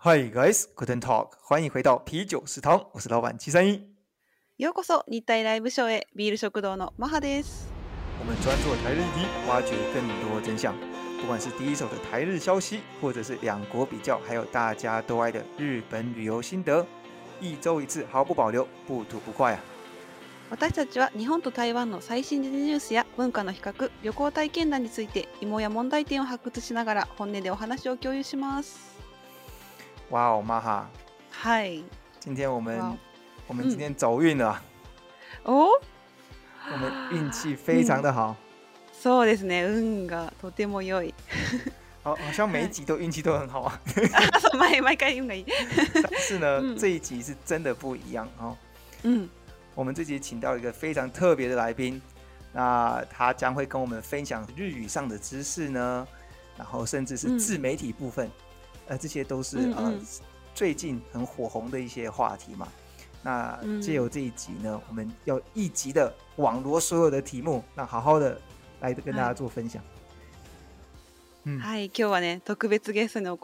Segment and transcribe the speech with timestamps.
[0.00, 3.74] Hi guys, good talk，欢迎回到啤酒食堂，我是老板七三一。
[4.56, 7.66] ようこそ日台ライブショーへビール食堂のマハです。
[8.18, 10.74] 我们专注台日议题，挖掘更多真相。
[11.20, 16.84] 不管是第一手的台日消息，或者是两国比较，还有大家都爱的日本旅游心得，
[17.38, 19.60] 一周一次，毫不保留，不吐不快啊。
[20.50, 28.96] 私たちは日本と台湾の最新時事ニュースや文化の比較旅行体験談について芋や問題点を発掘しながら本音でお話を共有します
[30.10, 30.88] 哇哦玛哈
[31.30, 31.78] 嗨
[32.20, 32.96] 今天我们、wow.
[33.46, 34.58] 我们今天走运了、
[35.44, 35.80] うん、お
[36.72, 36.92] 我们
[37.26, 38.36] 运气非常的好、う
[39.00, 41.14] そうですね運がとても良い
[42.02, 43.80] 好，好像每一集都运气都很好啊。
[44.58, 45.44] 每每个い气。
[46.02, 48.56] 但是呢、这一集是真的不一样哦。
[49.04, 49.28] 嗯，
[49.78, 52.02] 我们这集请到一个非常特别的来宾，
[52.52, 56.04] 那他将会跟我们分享日语上的知识呢，
[56.56, 58.28] 然后甚至是自媒体部分，
[58.88, 59.94] 呃，这些都是呃
[60.52, 62.66] 最近很火红的一些话题嘛。
[63.22, 68.36] 那借由这一集呢，我们要一集的网罗所有的题目，那好好的
[68.80, 69.80] 来跟大家做分享。
[71.44, 73.38] 嗯，嗨，今天呢，特别的嘉宾，我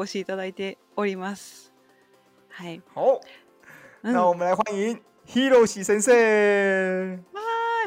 [4.35, 5.01] 们欢迎。
[5.27, 7.41] Hero 西先生，嗨，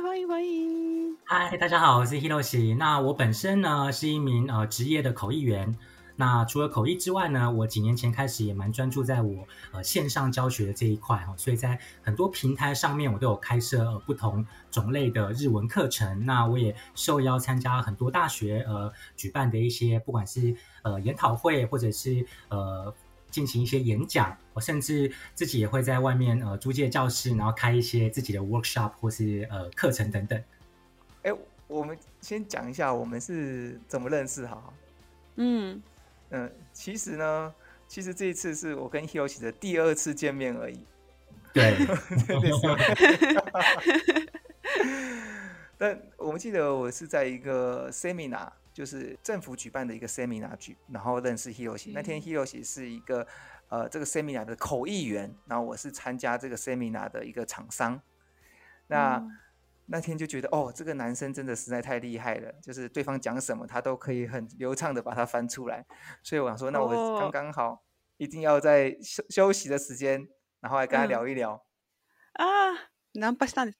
[0.03, 2.73] 欢迎欢迎，嗨，大家好，我是 Hero 西。
[2.73, 5.77] 那我本身呢是一名呃职业的口译员。
[6.19, 16.25] 那除了口译之外呢，我几年前开始也蛮专注在我呃线上教学的这一块哈，所以在很多平台上面我都有开设不同种类的日文课程。
[16.25, 22.93] 那我也受邀参加很多大学呃举办的一些不管是呃研讨会或者是呃。
[23.37, 30.43] 进行一些演讲，我甚至自己也会在外面呃租借教室，然后开一些自己的 workshop 或是呃课程等等。
[31.21, 31.31] 哎，
[31.67, 34.73] 我们先讲一下我们是怎么认识哈。
[35.35, 35.79] 嗯
[36.31, 37.53] 嗯，其实呢，
[37.87, 40.83] 其实这一次是我跟 hiroshi 的第二次见面而已。
[41.53, 41.77] 对。
[45.77, 48.49] 但我们记得我是在一个 seminar。
[48.77, 51.93] 就是政府举办的一个 seminar，举然后认识 Heo 熙。
[51.95, 53.25] 那天 Heo i 是一个，
[53.69, 55.35] 呃，这个 seminar 的口译员。
[55.47, 57.99] 然后我是参加这个 seminar 的一个厂商。
[58.85, 59.27] 那
[59.87, 65.83] 那天就觉得，哦，这个男生真的实在太厉害了，就是对方讲什么，他都可以很流畅的把它翻出来。
[66.21, 66.87] 所以我想说，那我
[67.19, 67.83] 刚刚好，
[68.17, 70.27] 一定要在休休息的时间，
[70.59, 71.65] 然后来跟他聊一聊。
[72.33, 72.45] 啊。
[73.17, 73.71] 南跑散了。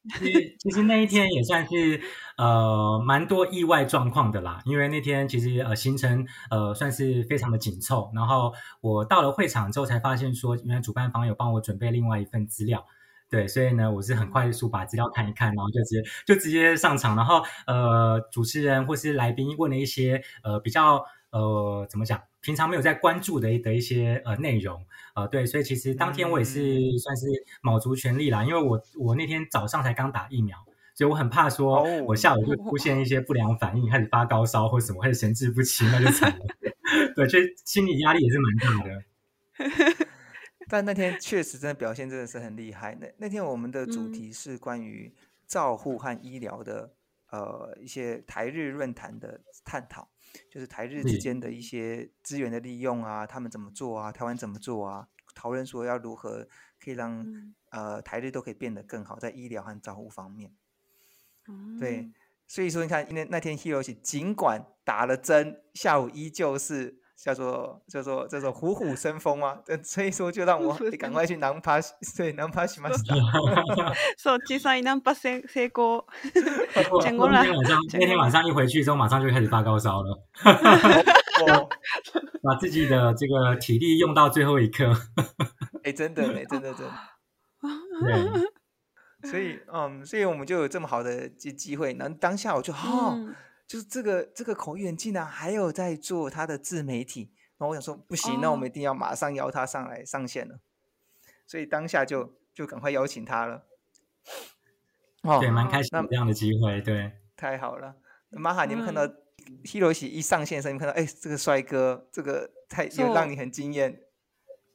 [0.62, 2.00] 其实那一天也算是
[2.38, 12.86] 呃蛮多意外状况的啦，因为那天其实呃行程呃算是非常的紧凑，然后我到了会场之后才发现说，原来主办方有帮我准备另外一份资料，
[13.30, 22.20] 对，所以呢我是很快速把资料看一看，然后就直接就直接上场，然后呃主持人或是来宾问了一些呃比较呃怎么讲。
[22.48, 24.82] 平常没有在关注的的一些呃内容
[25.16, 27.26] 呃，对，所以其实当天我也是算是
[27.62, 30.58] 卯足全力啦，因为我我那天早上才刚打疫苗，
[30.96, 36.40] 所以我很怕说我下午会出现一些不良反应，开始发高烧或者什么，开始神志不清，那就惨了。
[37.18, 39.94] 对，所心理压力也是蛮大的。
[40.70, 42.96] 但那天确实真的表现真的是很厉害。
[43.02, 45.14] 那那天我们的主题是关于
[45.46, 46.94] 照护和医疗的
[47.30, 50.08] 呃一些台日论坛的探讨。
[50.52, 54.12] 就是台日之间的一些资源的利用啊，他们怎么做啊？
[54.12, 55.08] 台湾怎么做啊？
[55.36, 56.48] 讨论说要如何
[56.80, 57.26] 可以让
[57.70, 60.52] 呃台日都可以变得更好，在医疗和照护方面。
[61.80, 62.12] 对，
[62.46, 67.02] 所以说你看，那那天 hero i 尽管打了针，下午依旧是。
[67.18, 69.58] 叫做叫做叫做虎虎生风啊！
[69.66, 71.80] 对， 所以说就让我赶快去南帕，
[72.16, 73.16] 对，南帕西马斯达。
[73.16, 73.96] 说哈哈！
[74.14, 75.42] 一所以才南帕成
[75.72, 76.06] 功了。
[77.94, 80.24] 那天晚上，那天晚上一回去之后，马上就开始发高烧了。
[80.36, 81.70] 哈哈哈哈！
[82.44, 84.94] 把自己的这个体力用到最后一刻。
[84.94, 85.04] 哈
[85.40, 85.50] 哈！
[85.84, 86.86] 哎，真的，哎，真的，真。
[86.86, 88.48] 的。
[89.28, 93.16] 所以，嗯，所以我们就有这么好的机机会，然后当下我就好。
[93.68, 100.60] 就是这个这个口演竟然还有在做他的自媒体，然后我想说不行，那我们一定要马上邀他上来上线了。
[101.46, 103.66] 所以当下就就赶快邀请他了。
[105.24, 107.96] 哦，对，蛮开心那，这样的机会，对，太好了。
[108.30, 109.06] 马哈，你们看到
[109.66, 114.02] T 罗西一上线的时候，你看到哎，这个帅哥，这个太有让你很惊艳。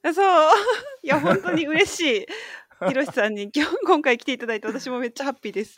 [0.03, 0.23] 没错，
[1.03, 2.27] や本当に嬉しい、
[2.87, 5.75] ヒロシさんに今今回来ていただいて私もめっちゃハッピーです。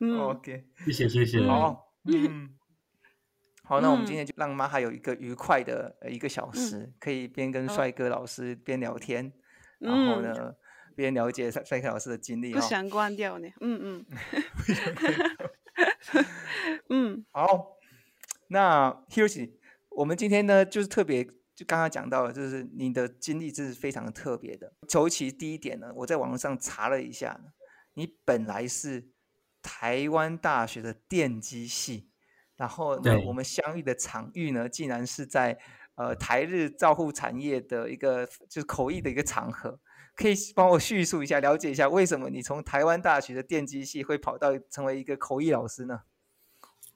[0.00, 1.24] 嗯，OK，谢谢谢。
[1.26, 1.38] 谢。
[1.40, 2.50] し 嗯，
[3.64, 9.32] 好，那我们今天就让妈还有一个愉快的一个小时，可以边跟帅哥老师边聊天，
[9.78, 10.54] 然后呢，
[10.94, 12.52] 边了解帅帅哥老师的经历。
[12.52, 15.54] 不想关掉呢，嗯嗯，
[16.90, 17.24] 嗯。
[17.32, 17.78] 好，
[18.48, 19.52] 那 Hiroshi，
[19.90, 21.24] 我们今天呢，就是特别，
[21.54, 24.70] 就刚刚讲到，了，就是你的经历这是非常特别的。
[24.92, 27.40] 尤其第一点呢，我在网络上查了一下，
[27.94, 29.08] 你本来是。
[29.64, 32.06] 台湾大学的电机系，
[32.54, 35.58] 然后我们相遇的场域呢，竟然是在
[35.94, 39.80] 呃台日照护产业的一个就是口译的一个场合。
[40.16, 46.02] 可以帮我叙述一下，了解一下为什么你从台湾大学的电机系会跑到成为一个口译老师呢？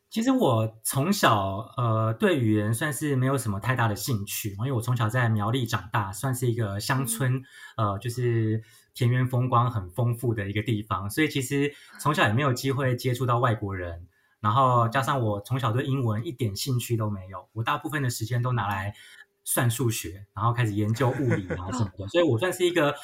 [0.08, 7.42] 其实我从小呃对语言算是没有什么太大的兴趣，因为我从小在苗栗长大，算是一个乡村
[7.78, 8.62] 呃就是。
[8.98, 14.06] 田园风光很丰富的一个地方，所以其实从小也没有机会接触到外国人。
[14.40, 18.92] 然后加上我从小对英文一点兴趣都没有，我大部分的时间都拿来
[19.44, 22.08] 算数学，然后开始研究物理啊什么的。
[22.08, 22.94] 所以我算是一个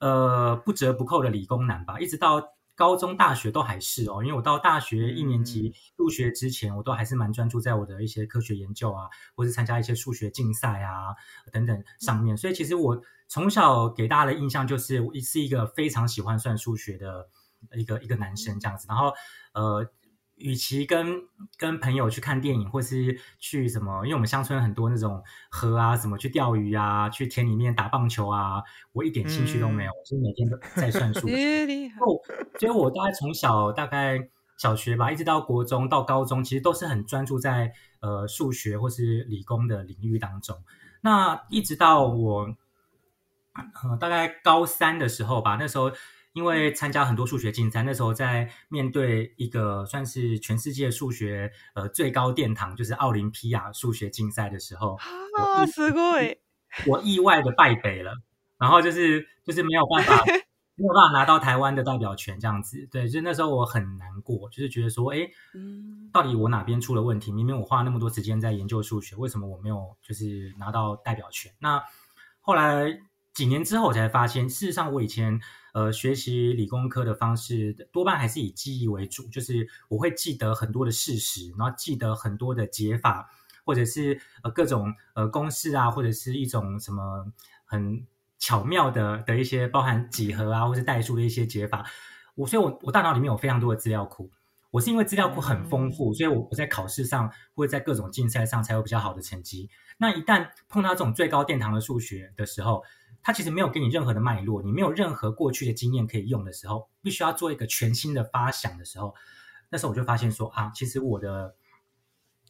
[0.00, 2.50] 呃不折不扣的理工男吧，一直到。
[2.80, 9.06] 高中、大学都还是哦，因为我到大学一年级入学之前，我都还是蛮专注在我的一些科学研究啊，
[9.36, 11.14] 或是参加一些数学竞赛啊
[11.52, 12.34] 等等上面。
[12.34, 12.98] 所以其实我
[13.28, 17.28] 从小给大家的印象就是，我是一个非常喜欢算数学的
[17.74, 18.86] 一个一个男生这样子。
[18.88, 19.12] 然后，
[19.52, 19.86] 呃。
[20.40, 21.22] 与其跟
[21.58, 29.90] 跟朋友去看电影，或是去什么，因为我们乡村很多那种河啊，什么去钓鱼啊，去田里面打棒球啊，我一点兴趣都没有。
[29.90, 31.20] 我是每天都在算数
[32.00, 32.04] 哦，
[32.58, 40.56] 所以我大概从小大概小学吧，一直到国中到高中，其实都是很专注在呃数学或是理工的领域当中。
[41.02, 42.56] 那一直到我
[44.00, 45.92] 大概高三的时候吧，那时候。
[46.32, 55.66] 因为参加很多数学竞赛，那时候在面对一个算是全世界数学呃最高殿堂，就是奥林匹亚数学竞赛的时候，啊，
[56.86, 58.14] 我意外的败北了，
[58.58, 60.24] 然后就是就是没有办法，
[60.76, 65.28] 没有办法拿到台湾的代表权，这样子，对，就那时候我很难过，就是觉得说，哎，
[66.12, 67.32] 到底我哪边出了问题？
[67.32, 71.50] 明明我花了那么多时间在研究数学，为什么我没有就是拿到代表权？
[71.58, 71.82] 那
[72.40, 73.00] 后来
[73.34, 75.40] 几年之后才发现，事实上我以前。
[75.72, 83.30] 呃，学习理工科的方式多半还是以记忆为主，就是我会记得很多的事实，然后记得很多的解法，
[83.64, 87.24] 或者是呃各种呃公式啊，或者是一种什么
[87.64, 88.04] 很
[88.38, 91.84] 巧妙的的一些包含几何啊或是代数的一些解法。
[92.34, 94.30] 我所以，我我大脑里面有非常多的资料库。
[94.72, 99.68] 我是因为资料库很丰富，所以我我在考试上或者在各种竞赛上才有比较好的成绩。
[99.98, 102.82] 那一旦碰到这种最高殿堂的数学的时候，
[103.22, 109.14] 他其实没有给你任何的脉络，你没有任何过去的经验可以用的时候，必须要做一个全新的发想的时候，
[109.68, 111.54] 那时候我就发现说啊，其实我的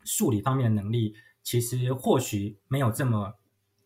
[0.04, 3.34] 数理方面的能力其实或许没有这么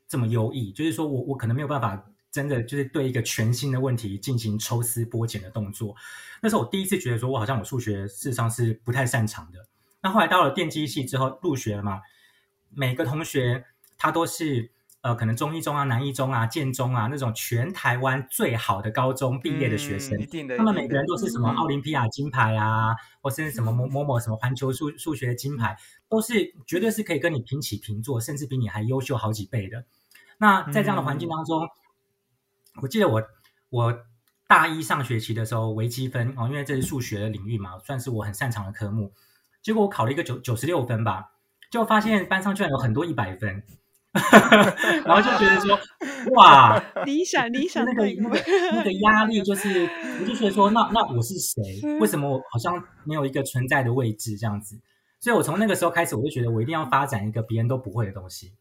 [0.08, 5.94] 这么优异，就是说我我可能没有办法真的就是对一个全新的问题进行抽丝剥茧的动作。
[6.42, 9.66] 那时候我第一次觉得说我好像我数学实上是不太擅长的。
[10.02, 12.02] 那后来到了电机系之后入学了嘛，
[12.68, 13.64] 每个同学
[13.96, 14.70] 他都是。
[15.04, 20.18] 呃，可能中一中啊、南一中啊、建中啊那种全台湾最好的高中毕业的学生，
[20.56, 25.76] 他们每个人都是什么奥林匹亚金牌啊，或甚至什么某某某什么环球数数学金牌，
[26.08, 29.84] 都是绝对是可以跟你平起平坐，甚至比你还优秀好几倍的。
[30.38, 31.68] 那在这样的环境当中，
[32.80, 33.22] 我记得我
[33.68, 33.94] 我
[34.48, 39.12] 大一上学期的时候，微积分哦，因为这是数学的领域嘛，算是我很擅长的科目，
[39.60, 41.30] 结果我考了一个九九十六分吧，
[41.70, 43.62] 就发现班上居然有很多一百分。
[45.04, 45.78] 然后就觉得说，
[46.36, 48.40] 哇，理想理想那个那个
[48.76, 49.88] 那个压力就是，
[50.20, 51.60] 我就觉得说，那那我是谁？
[51.98, 54.78] 为什么我好像没有一个存在的位置这样子？
[55.18, 58.52] 所以我从那个时候开始，我就觉得我一定要发展一个别人都不会的东西。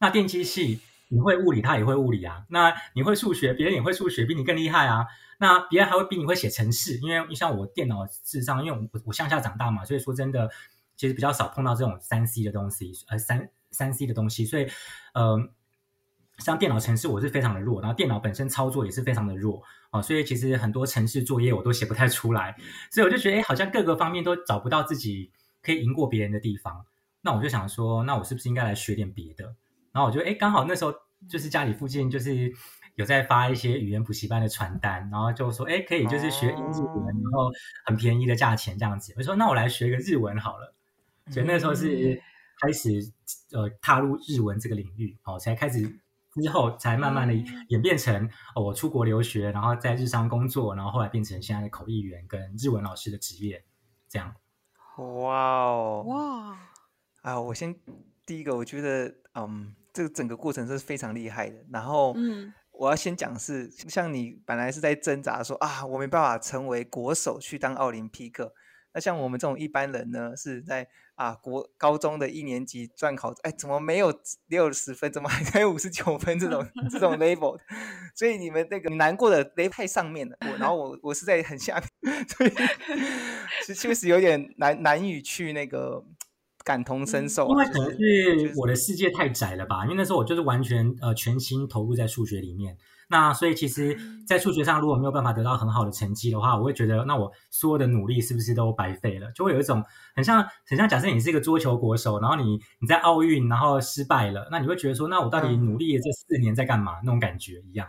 [0.00, 5.06] 那电机系你会物理，他也会物理啊；那你会数学，别人也会数学，比你更厉害啊。
[5.38, 10.50] 那别人还会比你会写程式，因为你像我电脑智商，因为我我向下长大嘛，所以说真的
[10.96, 13.48] 其实比较少碰到这种三 C 的东西，呃三。
[13.70, 14.66] 三 C 的东西，所以，
[15.14, 15.48] 嗯，
[16.38, 22.54] 像电脑程式我是非常的弱，然后电脑本身操作也是非常的弱啊，所以其实很多程式作业我都写不太出来，
[22.90, 25.30] 所以我就觉得哎，好像各个方面都找不到自己
[25.62, 26.84] 可以赢过别人的地方，
[27.22, 29.44] 那我就想说，那我是不是应该来学点别的？
[29.92, 30.92] 然后我就哎，刚好那时候
[31.28, 32.52] 就是家里附近就是
[32.96, 37.50] 有在发一些语言补习班的传单，然后就说哎，可以就是学英语，然后
[37.86, 40.74] 很便宜的价钱这样子，我说那我来学一个日文好了，
[41.30, 42.22] 所以那时候是。
[42.60, 42.90] 开始
[43.52, 45.80] 呃踏入日文这个领域，好，才开始
[46.40, 47.34] 之后才慢慢的
[47.68, 53.62] 演变成我出国留学，然后在日商工作，然后后来变成现在的口译员跟日文老师的职业，
[54.08, 54.34] 这样。
[54.96, 55.34] 哇
[55.66, 56.58] 哦，哇，
[57.20, 57.74] 啊，我先
[58.24, 61.56] 第一个，我觉得，嗯，这个整个过程是非常厉害的。
[61.70, 68.54] 然后，嗯，我要先讲是像你本来是在挣扎说啊，我没办法成为国手去当奥林匹克，
[68.94, 70.88] 那像我们这种一般人呢，是在。
[71.16, 74.14] 啊，国高中的一年级转考，哎，怎么没有
[74.48, 75.10] 六十分？
[75.10, 77.58] 怎么还才五十九分这种这种 l e v e l
[78.14, 82.04] 所以你们那个难过的雷派上面的，然后我我是在很下面，
[83.66, 86.04] 所以确实有点难难以去那个
[86.62, 89.84] 感同身受，因为可能是我的世界太窄了吧？
[89.84, 92.76] 因为那时候我就是完全呃全心投入在数学里面。
[93.08, 93.96] 那所以其实，
[94.26, 99.30] 在数学上如果没有办法得到很好的成绩的话，我会觉得那我所有的努力是不是都白费了？
[99.32, 99.82] 就会有一种
[100.14, 106.96] 很像很像，假设你是一个桌球国手，然后你你在奥运然后失败了，那你会觉得说，那我到底努力这四年在干嘛？
[107.04, 107.86] 那种感觉一样。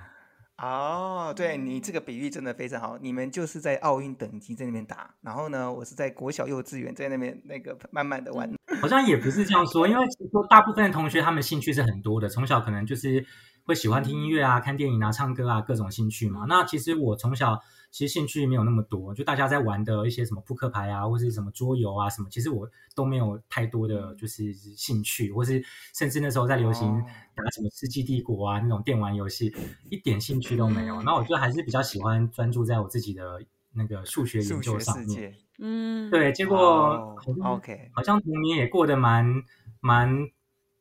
[0.59, 2.97] 哦，对你这个比喻真的非常好。
[2.99, 8.51] 你们就是在奥运等级在那边打，然后呢，我是在国小幼稚园在那边那个慢慢的玩。
[8.81, 13.25] 好像也不是这样说，因为其实说大部分的同学他们兴趣是很多的，从小可能就是。
[13.67, 16.45] 会喜欢听音乐啊、看电影啊、唱歌啊，各种兴趣嘛。
[16.47, 17.59] 那其实我从小
[17.91, 25.61] 其实兴趣没有那么多，就大家在玩的一些什么扑克牌啊，或者是什么桌游啊什么，其实我都没有太多的，就是兴趣，或是
[25.99, 26.87] 甚至那时候在流行
[27.35, 29.53] 打什么《世纪帝国》啊那种电玩游戏，
[29.91, 31.01] 一点兴趣都没有。
[31.03, 33.43] 那我就还是比较喜欢专注在我自己的
[33.73, 35.35] 那个数学研究上面。
[35.59, 39.43] 嗯，对，结果 oh, OK，好像童年也过得蛮
[39.81, 40.29] 蛮。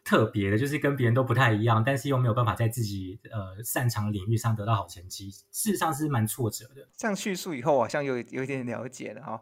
[0.06, 6.88] 特别的，就是跟别人都不太一样，但是又没有办法在自己呃擅长领域上得到好成绩，事实上是蛮挫折的。
[6.96, 9.40] 这样叙述以后好像有有一点了解了哈，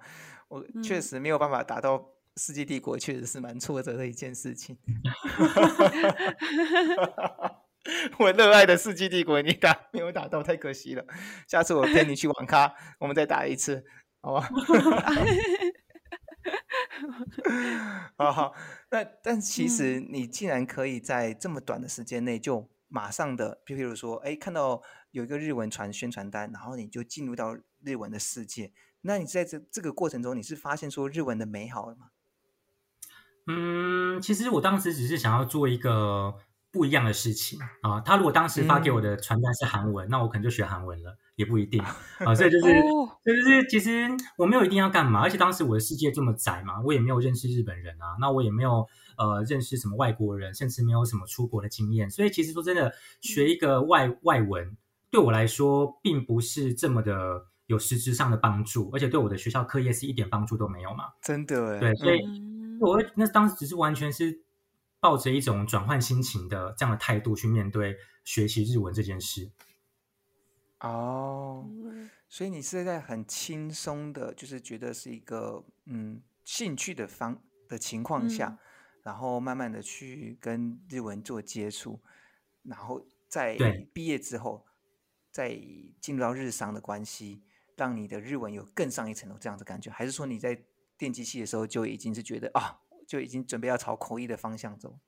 [0.49, 1.99] 我确实没有办法打到
[2.39, 4.79] 《世界帝国》，确实是蛮挫折的一件事情。
[8.19, 11.05] 我热爱的《世纪帝国》，你打没有打到，太可惜了。
[11.47, 13.85] 下次我陪你去网咖，我们再打一次，
[14.23, 14.49] 好吧？
[18.17, 18.27] 啊，
[18.91, 32.09] 那但其实你既然可以在这么短的时间内就马上的，譬如说，哎，看到有一个日文传宣传单，然后你就进入到日文的世界，那你在这这个过程中，你是发现说日文的美好了吗？
[33.47, 36.39] 嗯，其实我当时只是想要做一个。
[36.75, 41.81] 不一样的事情啊，他如果当时发给我的传单是韩文，那我可能就学韩文了，也不一定
[42.19, 42.35] 啊。
[42.35, 42.65] 所以就是，
[43.25, 48.85] 就是其实我没有一定要干嘛，而且当时我的世界这么窄嘛，我也没有认识日本人啊，那我也没有
[49.17, 52.11] 呃认识什么外国人，甚至没有什么出国的经验。
[52.11, 54.77] 所以其实说真的，学一个外外文
[55.13, 61.05] 对我来说，并不是这么的有实质上的帮助，而且对我的学校课业是一点帮助都没有嘛。
[61.23, 62.19] 真的，对，所以，
[62.81, 64.43] 我那当时只是完全是。
[65.05, 67.95] 抱着一种转换心情的这样的态度去面对
[68.25, 69.51] 学习日文这件事。
[70.81, 71.69] 哦，
[72.27, 78.59] 所以你是在很轻松的，就是觉得是一个嗯兴趣的方的情况下，
[79.03, 82.01] 然后慢慢的去跟日文做接触，
[82.63, 83.59] 然后在
[83.93, 84.65] 毕业之后
[85.31, 85.51] 再
[86.01, 87.43] 进入到日商的关系，
[87.77, 90.59] 让你的日文有更上一层楼这样的感觉，还是说你在
[90.97, 92.81] 电机器的时候就已经是觉得啊？
[93.15, 94.99] 就已经准备要朝口译的方向走，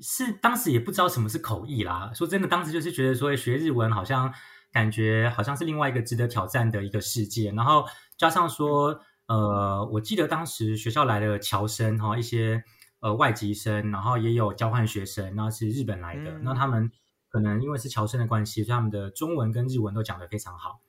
[0.00, 2.10] 是当时也不知道什么是口译啦。
[2.12, 4.34] 说真的，当时就是觉得说学日文好像
[4.72, 7.52] 感觉好像是另外一个值得挑战的一个世界。
[7.52, 7.84] 然后
[8.16, 12.64] 加上说，呃，我记得当时学校来了侨生哈，一些
[12.98, 16.40] 呃外籍生，然后也有交换学生，那是日本来的。
[16.40, 16.90] 那他们
[17.28, 20.80] 可能因为是侨生的关系，所以他们的中文跟日文都讲的非常好。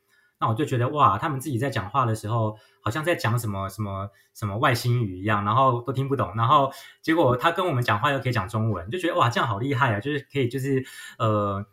[0.42, 6.34] 那我就觉得哇，他们自己在讲话的时候，好像在讲什么什么什么外星语一样，然后都听不懂。
[6.38, 10.00] 然后结果他跟我们讲话又可以讲中文，就觉得哇，这样好厉害啊！
[10.00, 10.86] 就是可以，就是
[11.18, 11.66] 呃，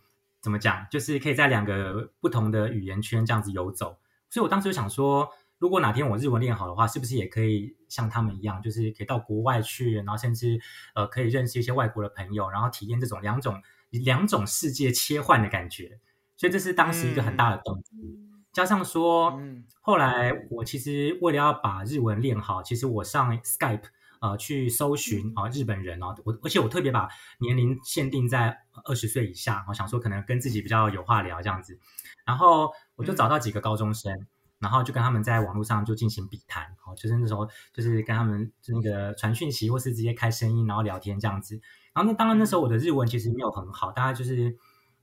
[0.43, 3.99] 怎么讲，就是可以在两个不同的语言圈这样子游走。
[4.31, 10.61] 所以我当时就想说，如果哪天我日文练好的话，是不是也可以像他们一样，就是可以到国外去，然后甚至
[10.97, 16.01] 呃可以认识一些外国的朋友，然后体验这种两种两种世界切换的感觉。
[16.37, 18.36] 所以这是当时一个很大的动机。
[18.57, 19.39] 加上说，
[19.83, 23.85] 后来我其实为了要把日文练好，其实我上 Skype，
[24.23, 27.07] 呃，去搜寻啊，日本人哦，我而且我特别把
[27.41, 31.79] 年龄限定在二十岁以下，我想说可能跟自己比较有话聊这样子，
[32.25, 34.11] 然后我就找到几个高中生，
[34.59, 41.61] 然后就跟他们在网络上就进行笔谈，哦，就是那时候就是跟他们就那个传讯息或是直接开声音然后聊天这样子，
[41.93, 44.57] 然后那当然那时候我的日文其实没有很好，大家就是。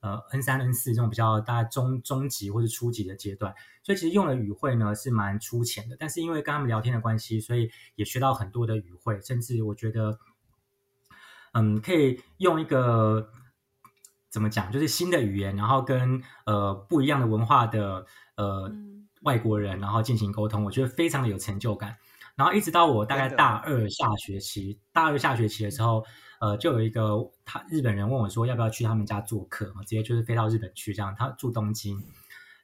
[0.04, 10.20] 呃，N 三、N 四这种比较大中中级或者初级的阶段，所以其实用了语汇呢是蛮粗浅的，但是因为跟他们聊天的关系，所以也学到很多的语汇，甚至我觉得，
[11.54, 13.30] 嗯，可以用一个
[14.30, 18.06] 怎么讲，就是新的语言，然后跟呃不一样的文化的
[18.36, 18.70] 呃
[19.22, 21.96] 外国人，然后进行沟通，我觉得非常的有成就感。
[22.36, 26.04] 然后一直到我大概大二下学期，大二下学期的时候。
[26.44, 27.08] 呃，就有一个
[27.46, 31.98] 他日本人问我，说要不要去他们家做客，直接就是飞到日本去，这样他住东京。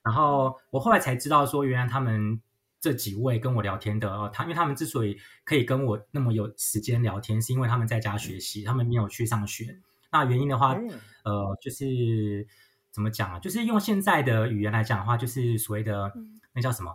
[0.03, 2.41] 然后我后来才知道，说原来他们
[2.81, 9.79] 这几位跟我聊天的哦，他因为他们之所以可以跟我那么有时间聊天，是因为他们在家学习，他们没有去上学。
[10.11, 10.75] 那原因的话，
[11.23, 12.45] 呃，就是
[12.91, 13.39] 怎么讲啊？
[13.39, 16.11] 就是用现在的语言来讲的话，就是所谓的
[16.53, 16.93] 那叫什么？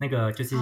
[0.00, 0.54] 那个就是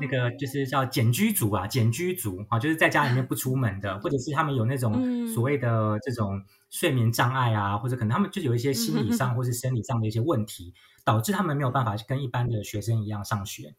[0.00, 10.72] 那个就是叫简居族啊，简居族啊，就是在家里面不出门的，或者是他们有那种所谓的这种睡眠障碍啊，或者可能他们就有一些心理上或是生理上的一些问题，
[11.04, 13.74] 导致他们没有办法跟一般的学生一样上学，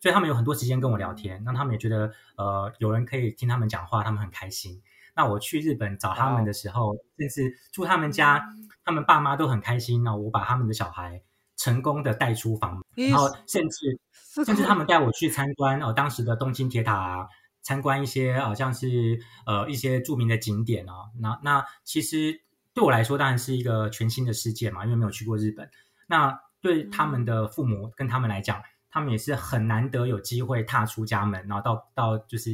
[0.00, 4.80] 所以他们有很多时间跟我聊天，让他们也觉得呃有人可以听他们讲话，他们很开心。
[5.14, 8.48] 那我去日本找他们的时候，甚至住他们家，
[8.86, 10.02] 他们爸妈都很开心。
[10.02, 11.20] 那我把他们的小孩。
[11.60, 12.82] 成功的带出房。
[12.94, 13.98] 然后甚至
[14.44, 17.28] 甚至他们带我去参观哦，当时的东京铁塔，
[17.62, 21.10] 参观一些好像是呃一些著名的景点哦。
[21.20, 22.40] 那那其实
[22.72, 25.68] 对我来说当然是一个全新的世界嘛，因为没有去过日本。
[26.06, 32.50] 那对他们的父母跟他们来讲，他们也是很难得有机会踏出家门，然后到到就是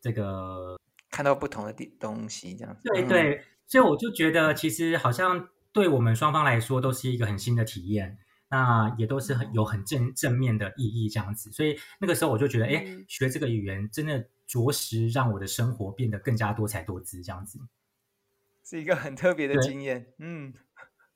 [0.00, 0.76] 这个
[1.12, 2.76] 看到不同的地东西这样。
[2.82, 5.46] 对对，所以我就觉得其实好像。
[5.76, 8.16] 对我们双方来说都是一个很新的体验，
[8.50, 17.58] 那也都是很有很正正面的意义这样子，所以那个时候我就觉得，哎，学这个语言真的着实让我的生活变得更加多彩多姿这样子，
[18.64, 20.06] 是一个很特别的经验。
[20.18, 20.46] 嗯，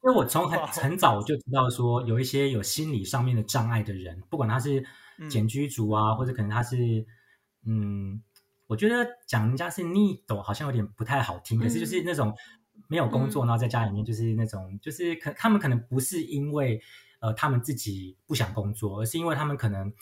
[0.03, 4.85] 因为我从很很早我就知道说，有一些有心理上面的障碍的人，不管他是
[5.31, 7.07] 简居族啊，或者可能他是，
[7.65, 8.23] 嗯，
[8.67, 12.37] 我觉得讲人家是逆斗好像有点不太好听，可是就是那种。
[12.89, 16.81] 没有工作，然后在家里面就是那种，就是可他们可能不是因为，
[17.21, 19.93] 呃，他们自己不想工作，而是因为他们可能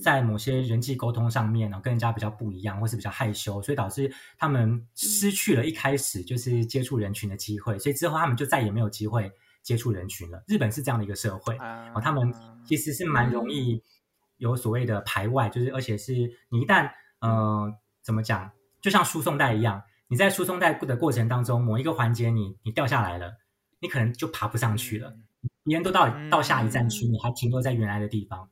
[0.00, 9.30] 在某些人际沟通上面呢，跟人家比较不一样，或是比较害羞，所以导致他们失去了一开始就是接触人群的机会，所以之后他们就再也没有机会
[9.62, 10.42] 接触人群了。
[10.46, 12.32] 日本是这样的一个社会，啊、他们
[12.66, 13.82] 其实是蛮容易
[14.38, 16.12] 有所谓的排外，就是而且是
[16.48, 16.90] 你一旦
[17.20, 19.82] 呃怎么讲，就像输送带一样。
[20.08, 23.38] 你在输送带的过程当中，某一个环节你你掉下来了，
[23.80, 25.16] 你可能就爬不上去了。
[25.64, 28.48] 别人都到到下一站去，你还停留在原来的地方，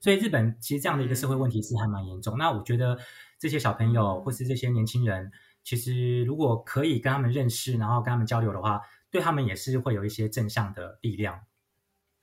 [0.00, 2.36] 所以日本其实这样的一个社会问题是还蛮严重。
[2.36, 2.98] 那我觉得
[3.38, 5.32] 这些小朋友或是这些年轻人，
[5.64, 8.80] 其实如果可以跟他们认识，然后跟他们交流的话，
[9.10, 11.40] 对他们也是会有一些正向的力量。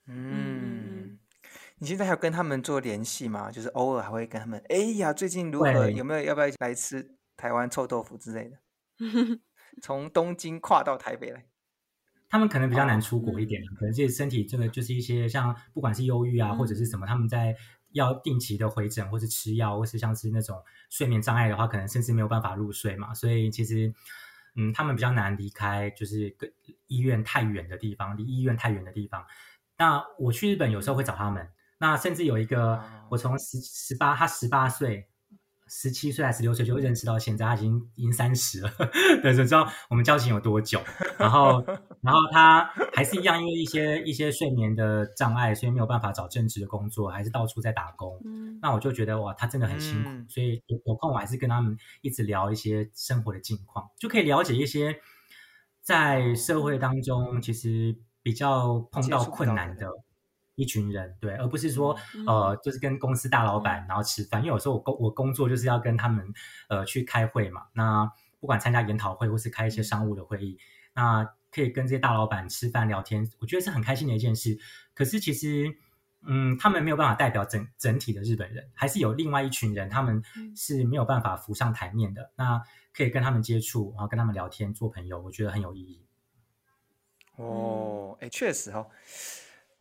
[0.06, 1.18] 嗯，
[1.80, 3.50] 你现在还有跟他们做联系吗？
[3.50, 5.90] 就是偶尔还会跟他们，哎呀，最近如何？
[5.90, 8.58] 有没有要不要来吃台湾臭豆腐之类的？
[9.82, 11.44] 从东京跨到台北来，
[12.28, 17.54] 他们可能比较难出国一点，可能是身体真的就是一些像不管是忧郁啊或者是什么，他们在
[17.92, 23.12] 要定期的回诊，或是吃药，或是像是那种睡眠障碍的话，可能甚至没有办法入睡嘛。
[23.14, 23.92] 所以其实，
[24.54, 26.34] 嗯，他们比较难离开就是
[26.86, 29.26] 医院太远的地方，离医院太远的地方。
[29.78, 31.46] 那我去日本有时候会找他们，
[31.78, 35.06] 那甚至有一个我从十十八，他十八岁。
[35.68, 38.70] 十七岁还是十六岁就认识到现在，他已经已经三十了，
[39.22, 40.80] 对，知道我们交情有多久。
[41.18, 41.60] 然后，
[42.00, 48.12] 然后他还是一样，因为一些一些睡眠的障碍，所以没有办法找正职的工作，还是到处在打工。
[48.62, 50.10] 那我就觉得哇，他真的很辛苦。
[50.28, 55.00] 所以有有空我还是跟他们一直聊一些生活的近况，就可以了解一些
[55.82, 59.86] 在社会当中其实比较碰到困难的。
[60.56, 66.26] 一群人对，而不是说呃，就是跟公司大老板然后吃饭，因为有时候我工我工作就是要跟他们
[66.68, 67.66] 呃去开会嘛。
[67.74, 70.58] 那不管参加研讨会或是开一些商务的会议，
[70.94, 74.58] 那可以跟这些大老板吃饭聊天，我觉得是很开心的一件事。
[74.94, 75.76] 可是其实
[76.24, 80.22] 嗯，他们没有办法代表整整体的日本人，还是有另外一群人，他们
[80.56, 82.32] 是没有办法浮上台面的。
[82.34, 82.62] 那
[82.94, 86.02] 可以跟他们接触，然后跟他们聊天做朋友，我觉得很有意义。
[87.36, 88.86] 哦，哎，确实哦。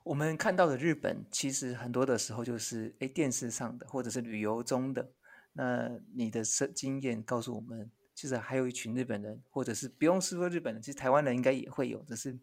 [0.06, 5.12] 我们看到的日本，其实很多的时候就是，哎，电视上的或者是旅游中的。
[5.54, 12.38] 那你的社经验告诉我们，其实还有一群日本人，或者是不用说日本人，其实台湾人应该也会有，只是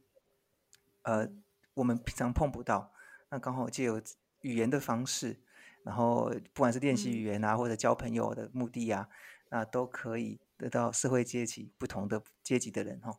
[1.02, 1.30] 呃，
[1.74, 2.92] 我们平常碰不到。
[3.30, 4.02] 那刚好就有
[4.40, 5.38] 语言的方式，
[5.84, 9.08] 然后不管是练习语言啊，或者交朋友的目的啊，
[9.50, 13.16] 那都可以得到社会阶级不同的阶级的人哈。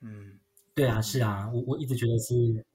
[0.00, 0.38] 嗯，
[0.74, 2.67] 对啊，是啊，我我一直觉得是。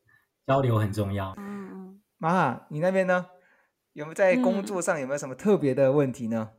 [0.45, 1.33] 交流很重要。
[1.37, 3.25] 嗯，玛你那边呢？
[3.93, 6.51] 有没有在工作上有没有什么特别的问題呢？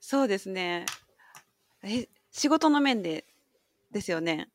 [0.00, 0.84] そうですね。
[1.82, 3.24] え、仕事の面で
[3.92, 4.48] ですよね。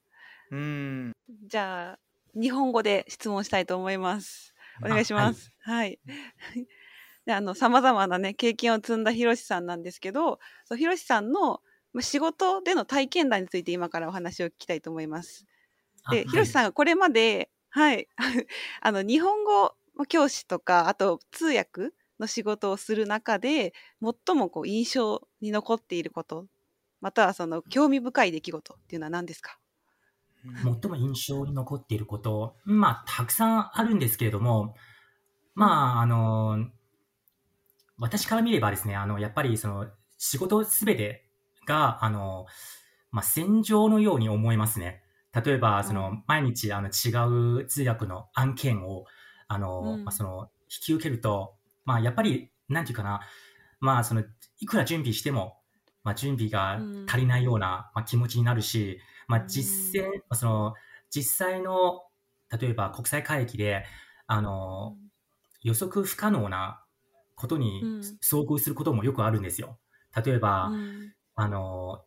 [0.52, 1.14] うん。
[1.48, 2.00] じゃあ
[2.36, 4.54] 日本語で質問したいと思います。
[4.84, 5.52] お願いします。
[5.62, 5.98] はい。
[7.26, 11.60] で、あのさまざまなね経験を積んだひろしさんなんですけど、そうひろしさんの
[12.02, 15.46] 仕事での体験談について今からお話を聞きたいと思います。
[16.12, 18.08] で、ひろしさんがこれまではい。
[18.82, 19.76] あの、日本語
[20.08, 23.74] 教師とか、あと通訳の仕事をする中で、
[24.26, 26.48] 最もこう印象に残っていること、
[27.02, 29.60] またはその興味深い出来事っていうのは何ですか
[30.64, 34.76] 最も印象に残っていること、まあ、たくさんあるんですけれども、
[35.56, 36.72] まあ、あの、
[37.98, 41.30] 私から見ればですね、あの、やっぱりその、仕事すべて
[41.66, 42.46] が、あの、
[43.12, 45.04] まあ、戦場のように思えますね。
[45.46, 49.06] 例えば、その、毎日、あの、違う通訳の案件を、
[49.48, 51.54] あの、まあ、その、引き受けると、
[51.86, 53.22] まあ、やっぱり、なんていうかな、
[53.80, 54.24] まあ、その、
[54.60, 55.58] いくら準備しても、
[56.04, 60.74] まあ、準備が足りないような、まあ、気持ちになるし、まあ、実践、その、
[61.12, 62.04] 実際の、
[62.58, 63.86] 例えば国際会議で、
[64.26, 64.98] あの、
[65.62, 66.84] 予測不可能な
[67.36, 67.82] ことに
[68.24, 69.78] 遭遇することもよくあるんですよ。
[70.26, 70.72] 例えば、
[71.36, 72.02] あの、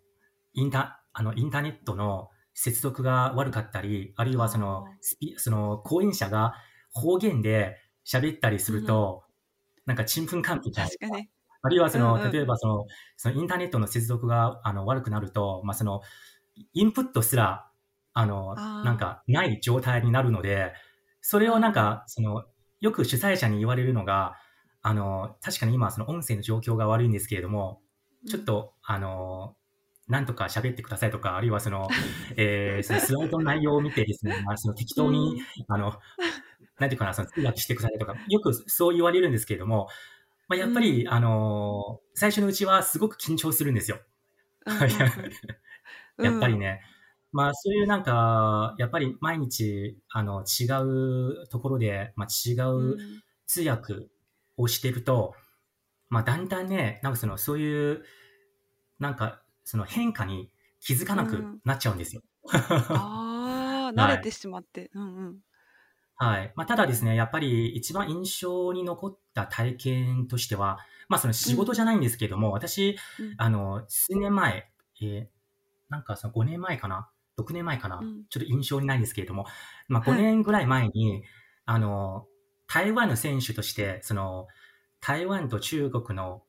[0.54, 4.84] インタ、あの、インターネットの、接続が悪かったり、あるいはその、
[5.36, 6.54] その講演者が
[6.92, 9.24] 方言で喋ったりすると、
[9.76, 11.16] うん、なんかちんぷんかんぷんじゃないですか。
[11.62, 12.86] あるいはその、うんうん、例えばその、
[13.16, 16.00] そのインターネットの接続があの悪くなると、まあその、
[16.74, 17.68] インプットすら、
[18.12, 20.72] あの、あなんかない状態になるので、
[21.20, 22.44] それをなんか、その、
[22.80, 24.34] よく主催者に言われるのが、
[24.82, 27.82] あの、確かに今、その音声の状況が悪いんですけれども、
[28.26, 29.54] ちょっと、あの、
[30.10, 31.88] なんとか喋ってくださいとか、あるいはその、
[32.36, 35.94] えー、そのスライドの内容を見てですね、まあ、その適当に、あの、
[36.80, 39.88] なんていうかな、その通訳してくださいとか、よくそう言われるんですけれども、
[40.48, 44.00] まあ、やっぱり、あの最初のうちはすごく緊張するんですよ。
[44.66, 46.82] やっぱりね、
[47.32, 50.64] まあそういうなんか、やっぱり毎日、あの、違
[51.44, 52.96] うところで、まあ、違う
[53.46, 53.94] 通訳
[54.56, 55.36] をしてると、
[56.08, 58.02] まあだんだんね、なんかその、そういう、
[58.98, 62.22] なんかその変化に気づかなくなっちゃうんですよ。
[62.42, 64.80] うん、あ あ、慣れてしまって。
[64.80, 65.38] はい、うんうん。
[66.16, 72.98] はいまあ、ただですね、やっぱり一番印象に残った体験としては、まあ、その仕事じゃないんですけども、うん、私、
[73.38, 75.26] あの、数年前、えー、
[75.88, 79.46] なんかその5年前かな、6年前かな、うん、ちょっと印象にないんですけれども、
[79.86, 81.22] まあ、5年ぐらい前に、はい、
[81.66, 82.26] あの、
[82.66, 84.48] 台湾の選手として、その、
[85.00, 86.42] 台湾と中国の、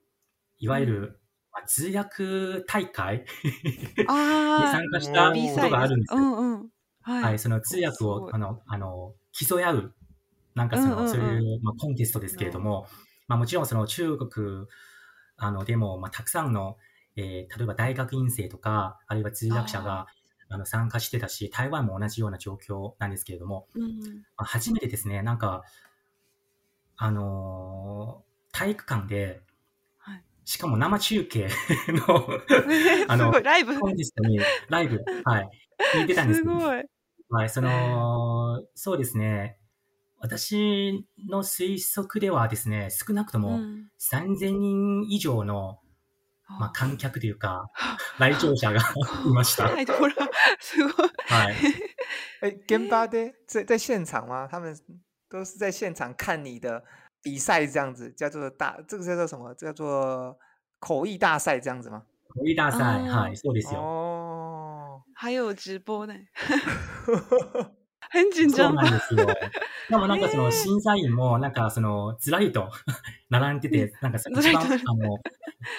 [0.58, 1.21] いわゆる
[1.68, 3.26] 通訳大会
[3.64, 6.20] に参加したことがあるんですよ。
[6.20, 6.70] うんうん
[7.04, 9.94] はい、はい、その通訳をあのあの競い合う、
[10.56, 12.88] なんかその、うんうんうん、そういう、まあ、コンテストですけれども、
[13.28, 14.68] まあ、もちろんその中国
[15.38, 16.78] あのでも、まあ、たくさんの、
[17.16, 20.06] えー、例えば大学院生とか、あるいは通訳者が
[20.50, 25.64] あの参加してたし、台湾も同じような状況なんですけれども、うん、初めてですね、なんか、
[26.98, 29.42] あのー、体育館で、
[30.46, 31.48] しかも生中継
[32.08, 32.30] の
[33.08, 35.50] あの、ライブ本日に、ライブ、はい、
[36.00, 36.84] にてたんです、ね、すごい。
[37.30, 39.58] はい、その、そうですね。
[40.20, 43.60] 私の推測ではですね、少なくとも
[44.12, 45.80] 3000人以上の、
[46.50, 47.70] うん、まあ、観客というか、
[48.20, 48.82] 来場者が
[49.26, 49.70] いました。
[49.70, 50.14] 太多了，
[50.60, 51.10] すごい。
[51.28, 51.56] はい。
[52.44, 54.48] え、現場で在在现场吗？
[54.50, 54.76] 他们
[55.30, 56.84] 都是在现场看你的
[57.22, 59.54] 比赛这样子，叫做大这个叫做什么？
[59.54, 60.36] 叫做
[60.80, 62.04] 口译大赛这样子吗？
[62.30, 63.80] 口译大赛、はい、そうですよ。
[63.80, 66.14] 哦，还有直播呢。
[68.12, 68.76] 変人じゃん。
[68.76, 69.26] そうなんですよ。
[69.90, 72.70] でもなんかその審査員もなんかそのずらりと
[73.30, 75.20] 並んでて、なんか一番あの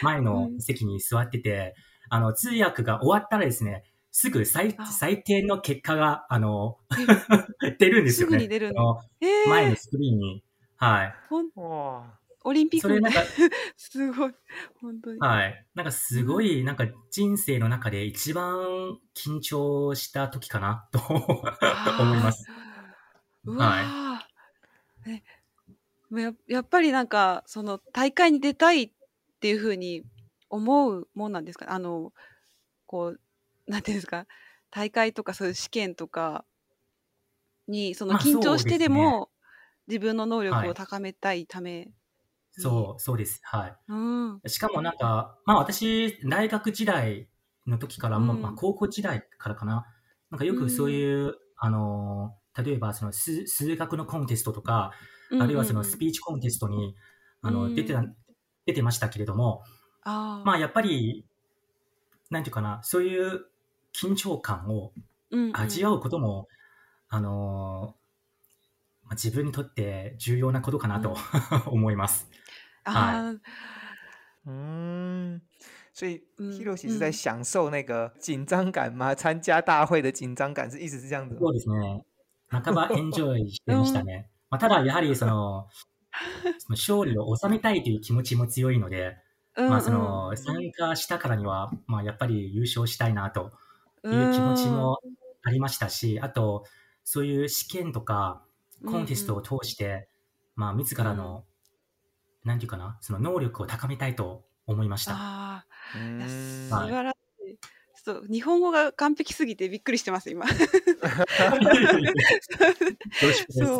[0.02, 1.74] 前の席に座ってて、
[2.08, 6.78] あの通訳が終わったらですね、すぐ最最低の結果が、あの、
[7.78, 8.30] 出るんですよね。
[8.30, 9.00] すぐに出るの。
[9.48, 10.44] 前のスクリーンに。
[10.82, 11.14] はい。
[11.30, 11.46] ほん
[12.44, 13.20] オリンピックそれなんか
[13.78, 14.32] すごい
[14.80, 21.22] 本当にはいなんかすごいなんか人生の中で一番緊張した時かなと思い
[22.20, 22.48] ます。
[23.46, 24.22] は
[25.06, 25.08] い。
[25.08, 25.22] ね
[26.10, 28.92] ややっぱりなんかその大会に出たいっ
[29.38, 30.02] ていうふうに
[30.50, 32.12] 思うもんなんですかあの
[32.86, 33.20] こう
[33.68, 34.26] なんていうんですか
[34.72, 36.44] 大会とかそういう試験とか
[37.68, 39.28] にその緊張してでも
[39.92, 41.90] 自分の能力を高めたいため、はい
[42.54, 43.40] そう、そうです。
[43.44, 43.74] はい。
[43.88, 47.26] うん、しかもなんか、まあ私、大学時代
[47.66, 49.86] の時から、うん、まあ高校時代からかな、
[50.30, 54.92] なんかよくそういう、うん、あの、例えばその数数学のコンテストとか、
[55.40, 56.94] あるいはそのスピーチコンテストに、
[57.40, 57.94] あの、出て
[58.66, 59.62] 出てましたけれども、
[60.04, 61.24] あまあやっぱり、
[62.28, 63.40] なんていうかな、そういう
[63.96, 64.92] 緊張感を
[65.54, 66.48] 味わうことも、
[67.08, 67.94] あの、
[69.12, 71.14] まあ、自分にとって重要なことかなと、
[71.68, 72.30] うん、 思います。
[72.84, 73.34] 啊，
[74.46, 75.40] 嗯，
[75.92, 79.14] 所以 Hiroshi 是在享受那个紧张感吗？
[79.14, 81.36] 参加大会的緊張感是一直是这样子。
[81.38, 82.02] そうですね。
[82.48, 84.28] 半ばエンジョイしてましたね。
[84.50, 85.68] まあただやはりその
[86.58, 89.16] その勝利を収めたいという気持ちも強いので、
[89.56, 93.52] まあその参加したからにはまあやっぱり優勝したいなと
[94.04, 94.98] いう気持ちも
[95.42, 96.64] ありましたし、あと
[97.04, 98.42] そういう試験とか。
[98.82, 100.08] コンテストを通して、
[100.56, 101.44] まあ、自らの、
[102.44, 105.12] なんていうかな、その能力を高めたいと思いました。
[105.14, 105.66] ああ、
[106.28, 107.14] 素晴らし
[107.48, 107.58] い。
[108.04, 110.46] ちょっと日本語が完璧すぎてびっくりしてます、今。
[110.48, 110.56] そ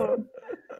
[0.05, 0.29] う。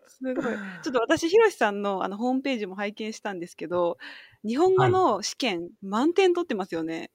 [0.09, 0.35] すごい。
[0.83, 3.99] ちょっと私、ひろしさんのあのホームページも拝見したんですけど、
[4.47, 7.11] 日本語の試験、はい、満点取ってますよね。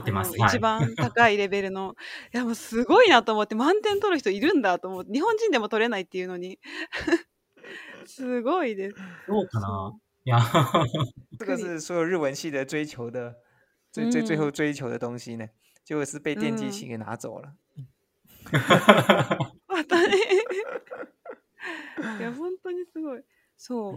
[0.00, 0.32] ってます。
[0.36, 1.96] 一番高いレベルの。
[2.32, 6.58] いや、もうすごいなと思って、満点取る人いるんだと思って、日本人でも取れないっていうのに。
[8.06, 8.96] すごいです。
[9.26, 9.92] どうかな
[10.24, 10.38] いや。
[11.38, 13.34] 这个是所有日文系的追求的、
[13.92, 15.36] 最最最后追求的东西
[15.92, 16.50] 果是被给
[16.98, 17.54] 拿走了。
[19.66, 20.16] またね。
[22.18, 23.22] いや、本当にすごい。
[23.56, 23.94] そう。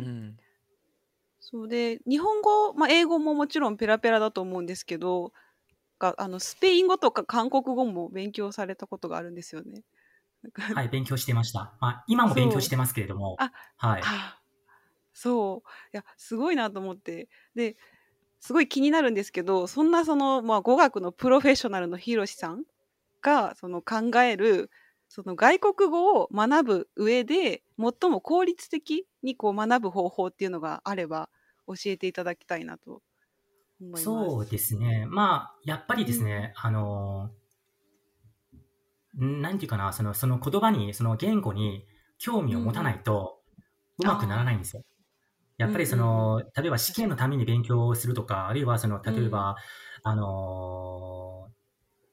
[1.44, 5.34] そうで日本語、まあ、英語ももちろんペラペラだと思うんですけど
[6.02, 9.84] かあのスペイン語とか韓国語も勉強されたことがあるんですよね。
[10.74, 11.76] はい、勉強してました。
[11.80, 13.38] まあ、今も勉強してますけれども。
[13.40, 14.02] あはい。
[15.14, 17.76] そういやすごいなと思ってで
[18.40, 22.64] すごい気になるんですけどそんなその、まあ、語学のプロフェッショナルのひろしさん
[23.22, 24.72] がその考える
[25.10, 31.28] その外国語を学ぶ上で最も効率的にこう学ぶ方法っていうのがあれば
[31.68, 33.02] 教えていただきたいなと
[33.96, 35.08] そうですね。
[35.10, 37.30] まあ、やっぱりですね、うん、あの、
[39.16, 41.84] なんていうかな、その、その言葉に、その言語に
[42.20, 43.40] 興味を持たないと、
[43.98, 44.84] うまくならないんですよ。
[45.58, 49.56] やっぱりその、例えば試験のために勉強をするとか、あるいはその、例えば、
[50.06, 51.50] うん、あの、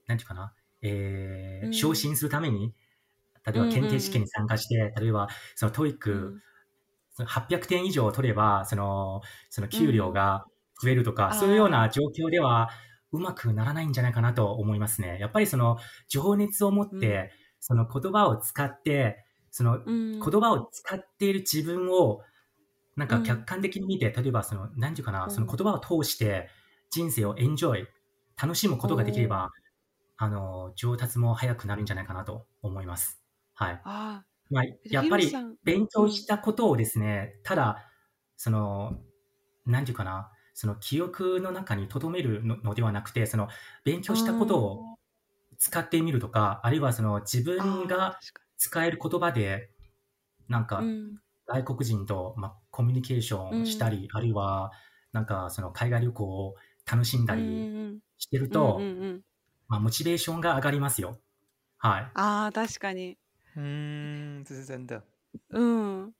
[0.07, 0.53] なんていうかな、
[0.83, 2.73] えー、昇進するために、
[3.47, 6.41] 例えば検定試験に参加して、例えばそのトイック、
[7.19, 12.69] うん、800点以上取れば、その、その給料が、うん増えるとか、そういうような状況では、
[13.11, 15.19] うまくならないんじゃないかなと思いますね。
[15.19, 22.21] やっぱりその情熱を持って、うん、その言葉を使って、その言葉を使っている自分を、
[22.97, 26.49] なんか客観的に見て、うん、例えばその、何て言うかな、その言葉を通して
[26.91, 27.87] 人生をエンジョイ、
[28.41, 29.49] 楽しむことができれば、
[30.19, 33.21] あの、上達も早くなるんじゃないかなと思います。
[33.55, 33.81] はい。
[33.85, 35.33] あまあ、やっぱり
[35.65, 37.87] 勉強したことをですね、ただ、
[38.37, 38.99] その、
[39.67, 43.47] 何て言うかな、その記憶の中に留めるのではなくて、その
[43.85, 44.83] 勉強したことを
[45.57, 48.19] 使ってみるとか、あるいはその自分が
[48.57, 49.71] 使える言葉で、
[50.49, 50.83] なんか
[51.47, 54.73] 外国人と、まあ、コミュニケーションしたり、うん、あるいは
[55.13, 56.57] なんかその海外旅行を
[56.91, 59.21] 楽しんだりしてると、うんうんうん
[59.69, 61.21] まあ、モチベーションが上がりますよ。
[61.77, 62.03] はい。
[62.15, 63.17] ああ、確かに。
[63.57, 65.05] うん、全然だ。
[65.51, 66.13] うん。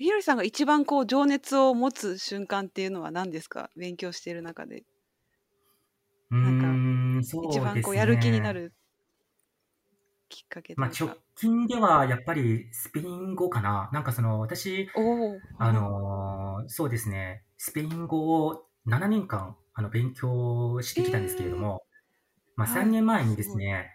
[0.00, 4.84] ひろりさんが一番こう情熱を持つ瞬間っていうのは何ですか勉強している中で。
[6.30, 8.72] なんか、一番こうやる気になる
[10.28, 13.90] きっかけとか、まあ、直近ではやっぱりスペイン語かな。
[13.92, 14.88] なんかその私、
[15.58, 23.90] あのー、そうですね、スペイン語を7年間あの勉強してきたんですけれども、えー、まあ、3年前にですね、はい、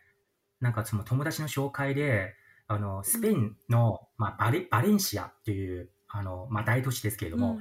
[0.60, 2.36] なんかその友達の紹介で、
[2.66, 7.60] あのスペインの、まあ、バレバレンシアっていうあの、まあ、大都市ですけれども、うん、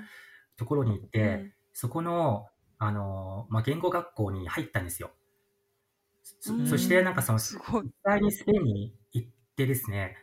[0.56, 2.46] ところに行って、うん、そこの、
[2.78, 5.10] あの、まあ、言語学校に入ったんですよ。
[6.40, 7.58] そそして、なんかその、実
[8.04, 10.16] 際にスペインに行ってですね、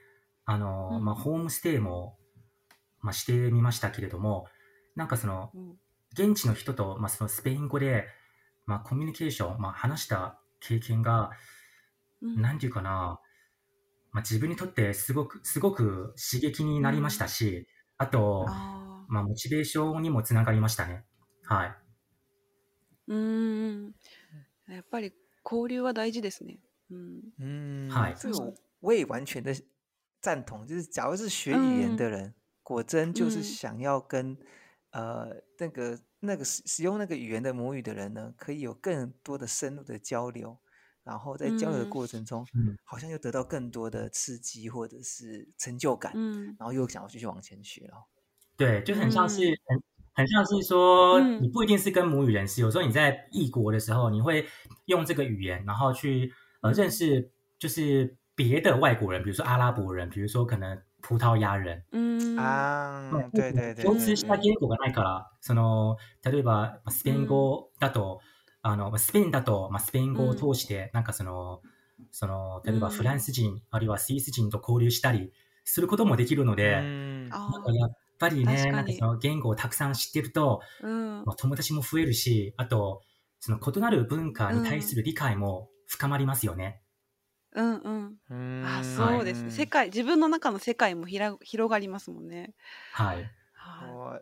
[0.45, 2.17] あの、まあ、ホームステイも、
[3.01, 4.45] まあ、してみましたけれども、
[4.95, 5.51] なんかその、
[6.13, 8.05] 現地の人と、まあ、そのスペイン語で、
[8.67, 11.31] まあ、コミュニケーション、まあ、話した経験が、
[12.21, 13.19] なんていうかな、
[14.11, 17.67] まあ、自分にとってすごく、すごく刺激になりましたし、
[18.01, 21.03] あと、あまあ、モチベーションにもつながりましたね。
[21.43, 21.75] はい。
[23.09, 23.85] うん。
[24.69, 25.11] やっぱり
[25.45, 26.57] 交流は大事ですね。
[27.43, 27.89] ん。
[27.89, 28.13] はい。
[28.15, 28.55] そう。
[28.81, 29.63] 我也完全的
[30.21, 30.65] 赞同。
[30.65, 32.33] 就是假如是学语言的人，嗯、
[32.63, 34.31] 果真就是想要跟、
[34.91, 40.57] 嗯、呃那个那个使用那个语言的母语的人呢，可以有更多的深入的交流。
[41.09, 42.45] 然后在交流的过程中，
[42.85, 46.13] 好像又得到更多的刺激或者是成就感，
[46.59, 47.95] 然后又想要继续往前学了。
[48.55, 49.81] 对，就很像是很
[50.13, 54.45] 很像是说，你不一定是跟母语人士，有时候你在异国的时候，你会
[54.85, 63.83] 用这个语言，然后去呃认识就是别的外国人，比如说阿拉伯人，比如说可能葡萄牙人，嗯啊，对对对。
[68.71, 71.61] あの、スペインだと、まあ、スペイン語を通して、なんかその、
[71.99, 75.31] うん、その、例えばフランス人、あるいはスイス人と交流したり
[75.63, 77.27] することもできるので、なん
[77.73, 83.01] やっぱりね、なんかその言語をたくさん知ってると、まあ、友達も増えるし、あと、
[83.39, 86.81] その異なる文化に対する理解も深まりますよね。
[87.53, 88.63] うんうん。
[88.67, 89.49] あ、そうですね。
[89.51, 92.53] 世界、自分の中の世界もひら広がりますもんね。
[92.93, 93.31] はい。
[93.57, 94.19] は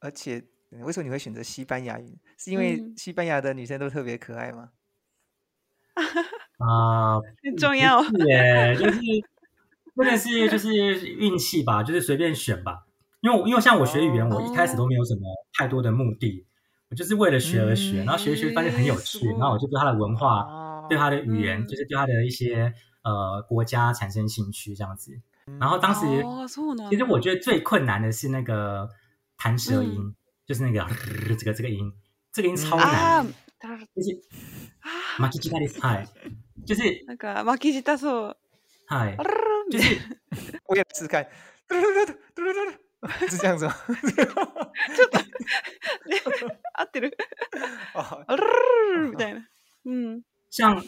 [0.00, 2.18] 而且为什么你会选择西班牙语？
[2.36, 4.70] 是因为西班牙的女生都特别可爱吗？
[6.58, 7.20] 啊，
[7.56, 8.02] 重要。
[8.02, 9.00] 耶，就是
[9.96, 10.74] 真的是就是
[11.14, 12.86] 运气吧，就是随便选吧。
[13.20, 15.20] 因为因为像我学语言，我一开始都没有什么
[15.54, 16.44] 太多的目的，
[16.90, 25.12] 我就是为了学而学，然后学学发现很有趣，然后我就对他的文化、对他的语言，就是对他的一些呃国家产生兴趣这样子。
[25.60, 26.00] 然后当时
[26.90, 28.90] 其实我觉得最困难的是那个
[29.38, 30.12] 弹舌音。
[30.46, 30.78] 就是那个
[31.34, 31.92] 这个这个音，
[32.32, 34.12] 这个音超难，就是，
[34.80, 35.68] 啊，マキジタリ
[36.64, 38.32] 就是，那个马キジタそ
[38.88, 39.14] 嗨，
[39.68, 39.98] 就是，
[40.68, 41.28] 我也试试看，
[43.28, 43.74] 是这样子吗？
[46.74, 47.08] 啊，对的，
[47.94, 48.18] 啊，
[49.84, 50.80] 嗯，像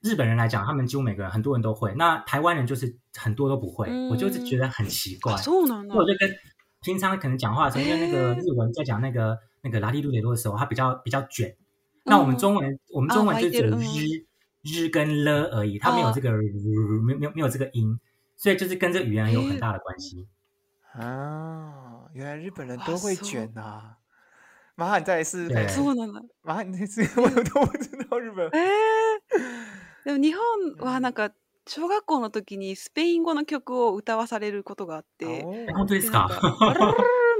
[0.00, 5.66] 日本人来讲，他们几乎每个人很多人都会，那台湾人就是很多都不会，我就是觉得很奇怪，我就
[6.18, 6.34] 跟。
[6.82, 11.54] 平常可能讲话的时候，因为那个 日文在讲那个那个拉力路雷多的时候，它比较比较卷。
[12.04, 13.84] 那我们中文，我们中文就只有日
[14.62, 17.98] 日跟了而已，它没有这个，没有没有这个音，
[18.36, 20.26] 所以就是跟这语言有很大的关系。
[20.94, 23.96] 哦，原来日本人都会卷呐！
[24.74, 25.42] 麻烦再是，
[26.42, 28.48] 麻烦你这个我都不知道日本。
[28.48, 28.60] 诶，
[30.04, 30.32] 那日
[30.76, 31.30] 本哇，那个。
[31.70, 35.44] 小学校の時にスペイン語の曲を歌わされることがあって。
[35.72, 36.28] 本当ですか。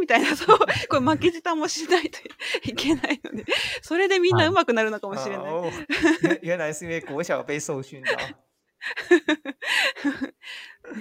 [0.00, 2.18] みたいな、そう、これ負けじたもしないと
[2.62, 3.44] いけないので、
[3.82, 6.38] それでみんな上手くなるのかもしれない。
[6.44, 8.16] い、原来是因为国小被受训到。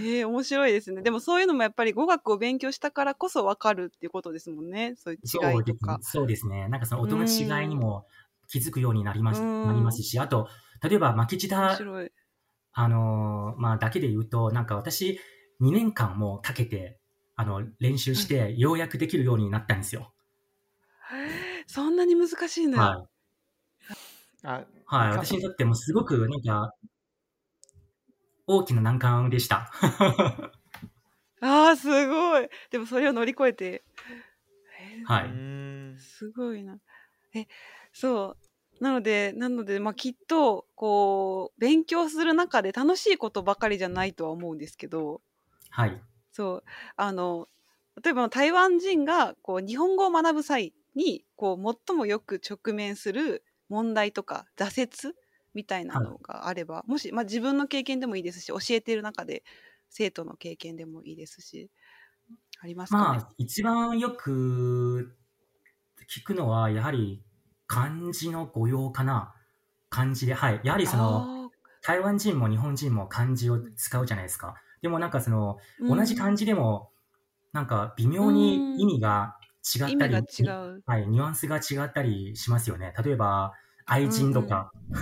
[0.04, 1.04] え面白いですね。
[1.04, 4.96] でもそういうのもやっぱり語学を勉強したからこそ分かるっていうことですもんね。
[4.96, 6.00] そういう違いとか。
[6.02, 6.68] そうですね。
[6.70, 8.08] なんかその音の違いにも
[8.48, 10.48] 気づくようになりましなりますし、あと、
[10.82, 11.78] 例えば、巻き舌
[12.82, 15.20] あのー、まあ、だけで言うと、なんか私、
[15.60, 16.98] 2年間もかけて、
[17.36, 20.14] あの、練習して、ようやくできるようになったんですよ。
[21.68, 24.46] そんなに難しいのはい。
[24.48, 24.66] はい、
[25.10, 26.74] 私にとってもすごく、なんか、
[28.48, 29.70] 大きな難関でした。
[31.42, 32.48] ああ、すごい。
[32.72, 33.84] でもそれを乗り越えて。
[35.04, 36.00] はい。
[36.00, 36.78] すごいな。
[37.36, 37.46] え、
[37.92, 38.49] そう。
[38.80, 45.22] なので、なので、まあ、きっと、こう、勉強する中で楽しいことばかりじゃないとは思うんですけど、
[45.70, 46.02] はい。
[46.32, 46.64] そう、
[46.96, 47.48] あの、
[48.02, 55.14] 例えば台湾人がこう日本語を学ぶ際にこう最もよく直面する問題とか挫折
[55.54, 59.44] みたいなのがあれば、はい、もし、まあ、自分の経験でもいいですし教えている中で
[59.90, 61.70] 生徒の経験でもいいですし
[62.62, 65.14] ありますか、ね、まあ、一番よく
[66.10, 67.22] 聞くのはやはり
[67.70, 69.32] 漢字の語用かな
[69.92, 70.60] 漢字で、はい。
[70.64, 71.52] やはりその、
[71.84, 74.56] 台湾人も日本人も漢字を使うじゃないですか。
[74.82, 76.90] でもなんかその、うん、同じ漢字でも、
[77.54, 79.36] なんか微妙に意味が
[79.74, 80.18] 違ったり、う
[80.52, 82.94] ん、はい、ニュアンスが違ったりしますよね。
[83.06, 83.54] 例えば、
[83.86, 84.72] 愛人とか。
[84.92, 85.00] うん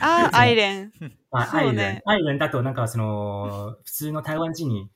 [0.00, 0.92] あ、 アイレン。
[1.30, 2.02] あ、アイレン。
[2.04, 4.90] アイレンだとなんかその、普通の台湾人に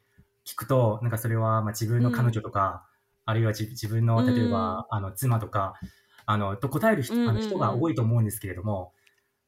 [0.45, 2.85] 聞くと、なんかそれはまあ自分の彼女とか、
[3.27, 5.75] うん、あるいは自分の、例えば、あの、妻とか、
[6.27, 8.93] あの、と答える人,、あの人が多いと思うんですけれども、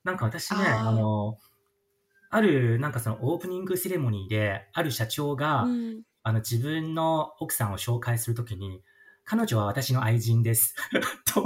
[0.04, 1.36] なんか私ね、あの、
[2.30, 8.80] ある、なんかそのオープニングセレモニーで、ある社長が、うん、あの、自分の奥さんを紹介するときに、
[9.24, 10.74] 彼女は私の愛人です
[11.34, 11.42] と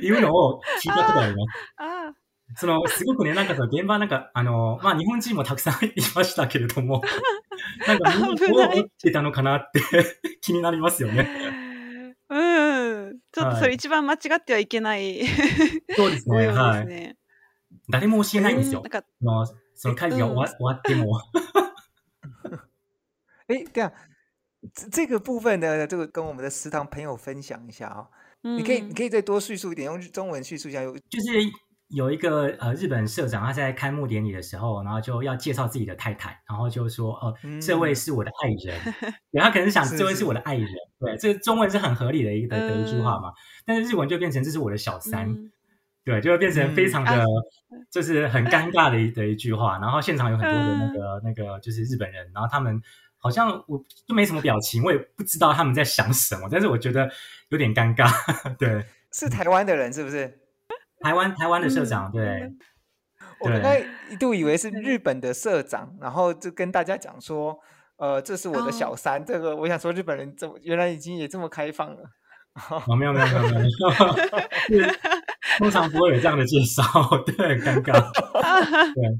[0.00, 2.56] いうのを聞いたことがあります。
[2.60, 7.02] その、すごくね、なんかその現場なんか、あの、まあ、日本人もたくさんいましたけれども、
[7.86, 9.80] なんかみんなどう思ってたのかなって
[10.40, 11.53] 気になりますよね。
[13.34, 15.26] ちょっとそれ一番間違ってはいけない、はい、
[15.96, 16.46] そうですね。
[16.48, 17.16] はい。
[17.90, 18.80] 誰も教えないんですよ。
[18.84, 19.44] えー、なんかま
[19.74, 21.20] その会議が終わ,、終わっても。
[23.50, 23.92] え、じゃあ、
[24.90, 28.08] 这个部分呢，这个跟我们的食堂朋友分享一下啊、哦。
[28.44, 30.80] 嗯、你可以，你可以再多叙述一点，用中文叙述一下。
[31.10, 31.42] 就是
[31.88, 38.94] 有一个呃，日本社长，他在开幕典礼的时候，然后就要介绍自己的太太，然后就说：“哦，这位是我的爱人。”
[39.30, 40.66] 对，他可能想：“这位是我的爱人。”
[40.98, 43.32] 对，这中文是很合理的，一个的一句话嘛。
[43.66, 45.50] 但是日文就变成“这是我的小三”，
[46.04, 47.22] 对，就会变成非常的，
[47.92, 49.78] 就是很尴尬的一的一句话。
[49.78, 52.80] 然后现场有很多的那个那个就是日本人，然后他们
[53.18, 53.76] 好像我
[54.06, 57.10] 就没什么表情，我也不知道他们在想什么，但是我觉得
[57.50, 58.08] 有点尴尬。
[58.56, 60.38] 对，是台湾的人是不是？
[61.04, 62.50] 台湾台湾的社长，对，
[63.40, 63.76] 我刚刚
[64.10, 67.58] 一度以为是日本的社长，然后就跟大家讲说，
[67.96, 71.98] 呃，这是我的小三，这个我想说日本人怎么原来已经也这么开放了。
[72.86, 73.68] 哦，没有没有没有没有，
[75.58, 76.82] 通常不会有这样的介绍，
[77.26, 79.18] 对，很尴尬，对。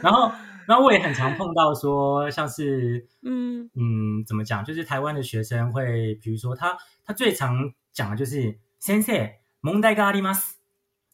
[0.00, 0.30] 然后，
[0.68, 4.64] 然后我也很常碰到说，像是，嗯嗯，怎么讲？
[4.64, 10.32] 就是台湾的学生会，比如说他他最常讲的就是先 e 蒙代格阿里吗？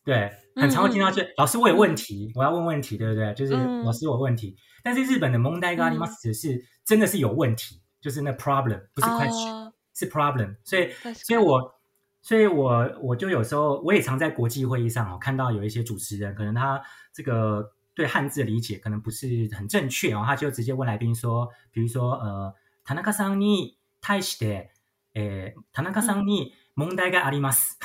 [0.07, 3.35] 对，很常会听到，就老师我有问题，我要问问题，对不对？
[3.35, 10.55] 就是老师我问题，但是日本的“蒙題があります”是真的是有问题，就是那 problem，不是 question，是 problem。
[10.63, 11.75] 所以，所以我，
[12.23, 16.81] 所以我我就有时候我也常在国际会议上哦，看到有一些主持人，可能他
[17.13, 19.27] 这个对汉字的理解可能不是
[19.57, 22.55] 很正确哦，他就直接问来宾说，比如说呃，
[22.85, 24.69] 田中さんに対して、
[25.17, 27.77] え、田中さんに問題があります。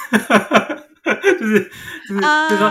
[1.42, 1.42] 就是就是
[2.12, 2.70] 就是说，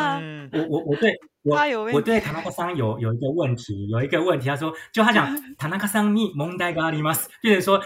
[0.53, 1.13] 我我我对，
[1.43, 4.49] 我我对唐纳克桑有有一个问题，有一个问题。
[4.49, 5.27] 他说，就他讲
[5.59, 7.13] 唐 纳克桑咪蒙呆咖喱吗？
[7.43, 7.83] 并且说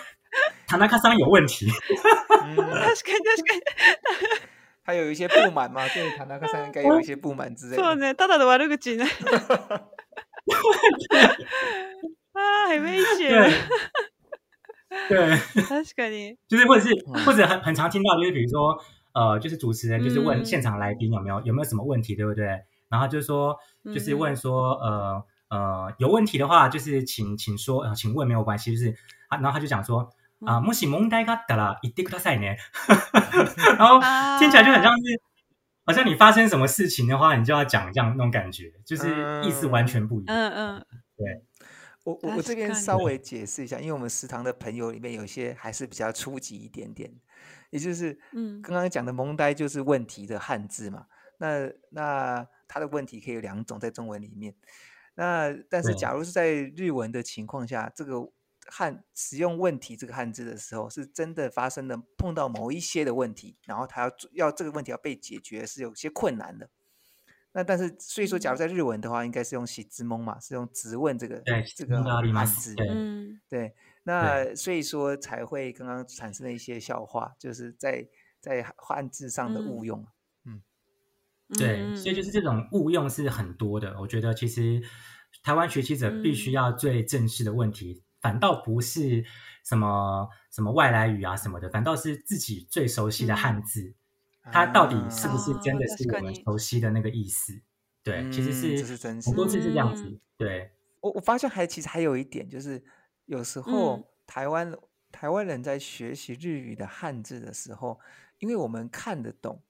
[0.67, 1.67] 唐纳克桑有问题。
[1.71, 2.85] 哈
[4.87, 5.89] 他有一些不满嘛？
[5.89, 7.77] 对唐纳克桑应该有一些不满之类。
[7.77, 9.05] 对，他的的悪口呢？
[9.07, 9.77] 哈哈哈
[11.09, 11.31] 哈
[12.43, 13.31] 啊，很危险。
[15.09, 15.19] 对，
[15.63, 16.37] 確かに。
[16.47, 16.91] 就是或者是
[17.25, 18.79] 或者很很常听到，就是比如说。
[19.15, 22.47] 呃，就是主持人就是问现场来宾有没有有没有什么问题，对不对？
[22.89, 23.57] 然后就是说，
[23.87, 28.91] 就是问说，呃呃，有问题的话，就是请请说，请问没有关系，就是
[29.29, 29.39] 啊。
[29.39, 30.11] 然后他就讲说
[30.45, 32.43] 啊，莫西蒙代卡啦，一滴克塞呢，
[33.79, 34.01] 然后
[34.41, 35.03] 听起来就很像是，
[35.87, 40.37] 好像你发生什么事情的话，你就要讲这样那种感觉，就是意思完全不一样。
[40.37, 40.85] 嗯嗯，
[41.17, 41.45] 对，
[42.03, 47.15] 我我这边稍微解释一下，因为我们食堂的朋友里面有些还是比较初级一点点。
[47.75, 51.07] 也就是，嗯，刚刚讲的“蒙呆”就是问题的汉字嘛。
[51.39, 54.55] 那那它的问题可以有两种在中文里面。
[55.17, 58.31] 那但是，假如是在日文的情况下，这个
[58.69, 66.71] 汉使用“问题”这个汉字的时候，是真的发生的碰到某一些的问题，然后他要要这个问题要被解决是有些困难的。
[67.55, 71.43] 那但是，所以说，假如在日文的话，应该是用“喜之蒙”嘛，是用“直问”这个，
[71.75, 73.75] 这个阿斯，嗯，对。
[74.05, 78.07] 那所以说才会刚刚产生了一些笑话，就是在
[78.41, 80.07] 在汉字上的误用。
[80.45, 80.63] 嗯，
[81.59, 83.99] 对，所以就是这种误用是很多的。
[84.01, 84.81] 我觉得其实
[85.43, 89.25] 台湾学习者必须要最正视的问题，反倒不是
[89.65, 93.95] 什么什么外来语啊什么的，反倒是自己最熟悉的汉字，
[94.53, 97.59] 它到底是不是真的是我们熟悉的那个意思？
[98.03, 98.53] 对，其实
[98.87, 100.21] 是很多是这样子。
[100.37, 102.85] 对我我发现还其实还有一点就是。
[103.27, 104.77] 有时候台湾
[105.11, 107.99] 台湾人在学习日语的汉字的时候，
[108.39, 109.63] 因为我们看得懂，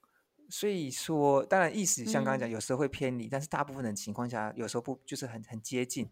[0.49, 6.11] 所以说当然意思像刚刚讲，有时候会偏离，但是大部分的情况下，有时候不就是很很接近，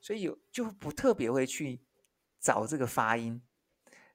[0.00, 1.80] 所以有就不特别会去
[2.40, 3.42] 找这个发音，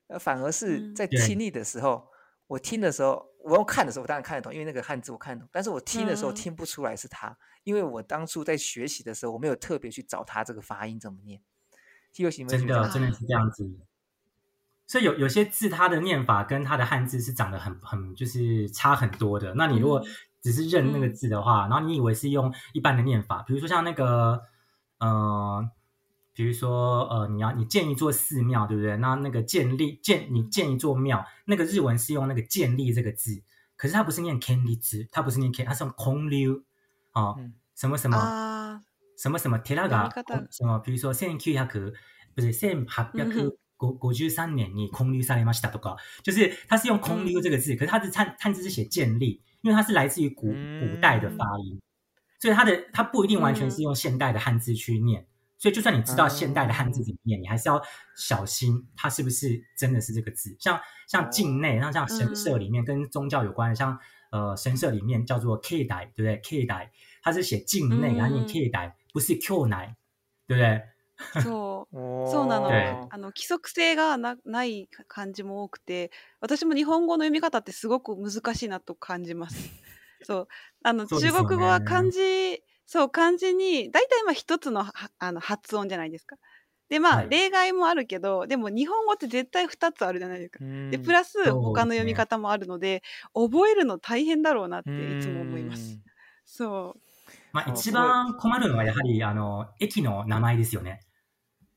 [0.07, 2.07] 呃，反而是在听力的时候，
[2.47, 11.41] 我听的时候，我要看的时候，我当然看得懂，因为那个汉字我看得懂，但是我听的时候听不出来是他，因为我当初在学习的时候，我没有特别去找他这个发音怎么念。
[12.47, 13.67] 真的，真的是这样子。
[14.85, 19.53] 所以有有些字，它的念法跟它的汉字是长得很很，就是差很多的。
[19.55, 20.03] 那你如果
[20.41, 24.43] 只是认那个字的话，然后你以为是用一般的念法，比如说像那个，
[24.99, 25.71] 嗯，
[26.33, 28.95] 比如说呃，你要你建一座寺庙，对不对？
[28.97, 33.41] 那那个建立建，你建一座庙，那个日文是用那个建立这个字，
[33.75, 36.61] 可是它不是念 c a n d y 字，它不是念 k，它是用空 o
[37.13, 37.35] 啊，
[37.73, 38.51] 什么什么。
[39.23, 40.09] 什么什么，テラが、
[40.51, 41.93] 什么比如说1900，
[42.35, 45.95] 不是1853年に建立されましたとか，
[46.25, 51.79] 就是它是用“空立”这个字，可是它的汉汉字是写“建立”，因为它是来自于古古代的发音，
[52.41, 55.25] 所以它的它不一定完全是用现代的汉字去念，
[55.57, 57.81] 所以就算你知道现代的汉字怎么念，你还是要
[58.17, 60.53] 小心它是不是真的是这个字。
[60.59, 63.97] 像像境内，像像神社里面跟宗教有关的，像
[64.33, 66.89] 呃神社里面叫做“境内”，对不对？“境内”，
[67.23, 68.91] 它是写“境内”，然后“念境内”。
[69.13, 69.95] 不是校内。
[70.45, 70.83] 对不对？
[71.41, 71.95] そう
[72.29, 76.11] そうなのあの規則性がなない感じも多くて
[76.41, 79.55] 私も日本語の読み方ってすごく難しいなと感じます。
[80.23, 80.47] そう
[80.83, 84.85] あの、ね、中国語は漢字そう漢字に大体まあ一つの
[85.19, 86.35] あの発音じゃないですか。
[86.89, 90.59] でまあ、はい、例外もあるけどでも日本語って絶対2つあるじゃないですか。
[90.91, 93.01] でプラス他の読み方もあるので、ね、
[93.47, 95.97] 覚えるの大変だろうなっていつも思います。
[96.43, 97.02] そう
[97.53, 101.01] まあ、一番困るのはやはりあの駅の名前ですよね。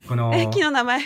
[0.08, 1.00] この駅の名前、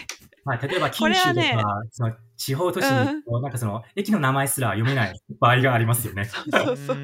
[0.45, 1.59] まあ、例えば九州とか、ね、
[1.91, 2.91] その地方都市に、
[3.27, 6.25] うん、なんかその駅の名前すら読めない場合がありますよね。
[6.27, 6.41] そ
[6.73, 6.97] うそう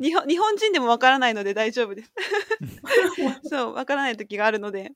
[0.00, 2.10] 日本日本人でもわからないので大丈夫です。
[3.44, 4.90] そうわからない時があるので。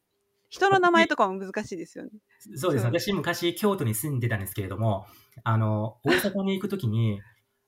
[0.50, 2.10] 人の名前とかも難しいですよね。
[2.54, 2.84] そうです。
[2.86, 5.04] 私、昔、京都に住んでたんですけれども、
[5.42, 7.20] あの、大阪に行くときに、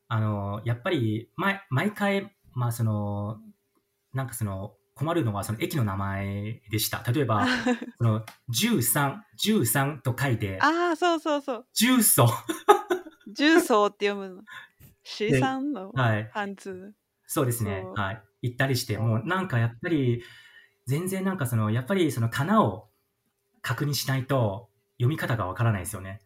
[0.06, 3.40] あの、やっぱり、毎毎回、まあ、その、
[4.16, 7.02] なんかその、困るのはその駅の名前でした。
[7.12, 7.46] 例えば、
[7.98, 11.66] その13、13と書いて、ああ、そうそうそう。
[11.76, 12.26] 重曹。
[13.36, 14.42] 重曹って読むの。
[15.04, 15.92] C さの
[16.32, 16.92] パンツ、はい。
[17.26, 17.84] そうですね。
[17.94, 18.22] はい。
[18.42, 20.22] 行ったりして、もうなんかやっぱり、
[20.86, 22.88] 全然なんかその、やっぱりその棚を
[23.60, 26.22] 確認しないと読み方がわからないですよね。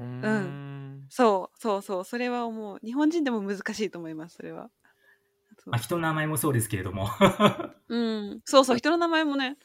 [0.00, 1.06] うん。
[1.10, 2.04] そうそうそう。
[2.04, 2.78] それは思う。
[2.84, 4.68] 日本人でも難しいと思います、それは。
[5.66, 7.08] まあ、人の名前もそうですけれども
[7.88, 9.56] うんそうそう人の名前もね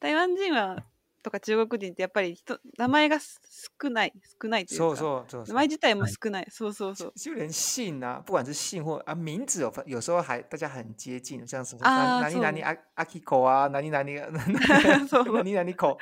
[0.00, 0.84] 台湾人は
[1.22, 15.96] とか中国人ってやっぱり人名前が少ない少ないというかそうそう名前自体も少ない、はい、そうそうそう就姓啊不管是姓或啊名字有有时候还大家很接近像什么何々ああきこあ何々何々こ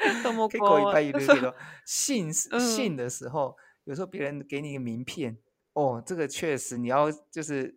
[0.50, 1.54] 結構いっぱいいるけど
[1.86, 5.38] 姓姓的时候有时候别人给你一个名片
[5.74, 7.74] 哦这个确实你要就是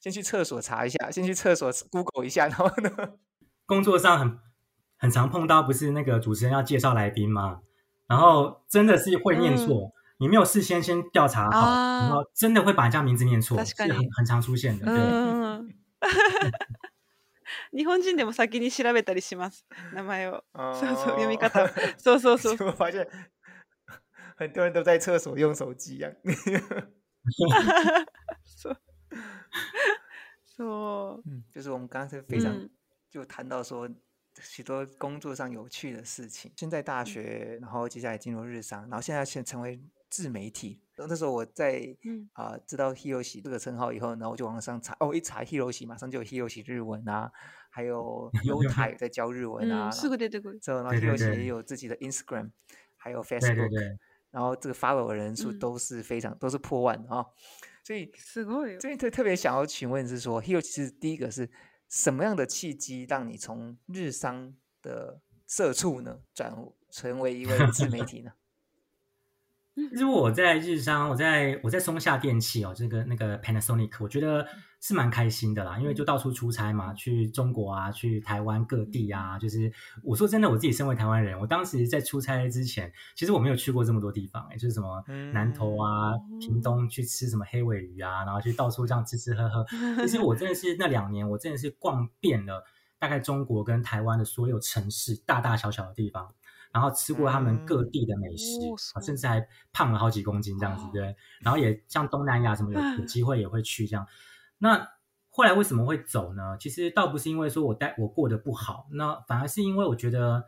[0.00, 2.90] 先去厕所查一下，先去厕所 Google 一下，然后呢？
[3.66, 4.38] 工作上很
[4.98, 7.60] 很常碰到，不是那个主持人要介绍来宾吗？
[8.06, 14.84] 然后真的是会念错，你没有事先先调查好，然后真的会把人家名字念错，是很很常出现的。
[14.84, 14.90] 对，
[17.72, 19.64] 日本人でも先に調べたりします、
[19.94, 20.42] 名前を、
[20.74, 21.66] そうそう読み方、
[21.96, 22.74] そうそうそう。
[22.78, 23.08] 我觉
[24.36, 26.12] 很多人都在厕所用手机一样。
[30.44, 32.68] 说，嗯，就是我们刚才非常
[33.10, 33.88] 就谈到说
[34.40, 36.52] 许多工作上有趣的事情。
[36.56, 40.80] 现在大学，然后接下来进入日商，然后现在先成为自媒体。
[40.96, 47.30] 那时候我在，嗯啊，知道 Hero 喜这个称号以后，然后我就往上查，哦，一查 Hero 喜，马上就有 Hero 喜日文啊，
[47.70, 52.52] 还有优 泰在教日文啊，是的，这个，然后 Hero 喜也有自己的 Instagram，
[52.96, 53.68] 还有 Facebook，
[54.30, 57.26] 然后这个 follow 的人数都是非常都是破万啊。
[57.84, 58.10] 所以，
[58.80, 61.46] 所以特特别想要请问是说，Heo 是第一个是
[61.90, 66.50] 什么样的契机，让你从日商的社畜呢，转
[66.88, 68.32] 成为一位自媒体呢？
[69.90, 74.46] 其实我在日商，我在我在松下电器哦，这个那个 Panasonic，我觉得
[74.80, 79.70] 是蛮开心的啦，因为就到处出差嘛，去中国啊，去台湾各地啊，就是
[80.04, 85.02] 我说真的，我自己身为台湾人，我当时在出差之前，其实我没有去过这么多地方哎，就是什么
[85.32, 89.66] 南投啊、屏东去吃什么黑尾鱼啊，然后去到处这样吃吃喝喝，
[90.02, 92.62] 其实我真的是那两年，我真的是逛遍了
[93.00, 96.28] 大概中国跟台湾的所有城市大大小小的地方。
[96.74, 98.58] 然后吃过他们各地的美食
[99.00, 101.14] 甚至还胖了好几公斤这样子，对。
[101.40, 104.04] 然后也像东南亚什么有有机会也会去这样。
[104.58, 104.88] 那
[105.30, 106.56] 后来为什么会走呢？
[106.58, 110.46] 其实倒不是因为说我待我过得不好，那反而是因为我觉得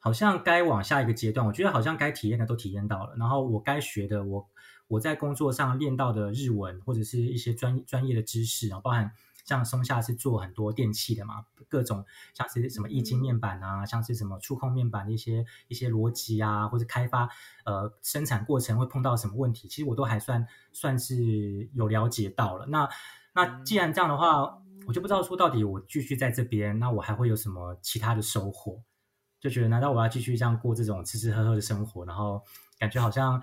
[0.00, 4.44] 好像该往下一个阶段，我觉得好像该体验的都体验到了，然后我该学的，我
[4.88, 9.12] 我在工作上练到的日文或者是一些专专业的知识，然后包含。
[9.44, 17.28] 像松下是做很多电器的嘛，各种像是什么液晶面板啊，像是什么触控面板的一些一些逻辑啊，或者开发
[17.64, 22.66] 呃生产过程会碰到什么问题，其实我都还算算是有了解到了。
[22.66, 22.88] 那
[23.34, 28.80] 那既然这样的话，我就不知道说到底我继续在这边，那我还会有什么其他的收获？
[29.40, 32.40] 就觉得难道我要继续这样过这种吃吃喝喝的生活，然后
[32.78, 33.42] 感觉好像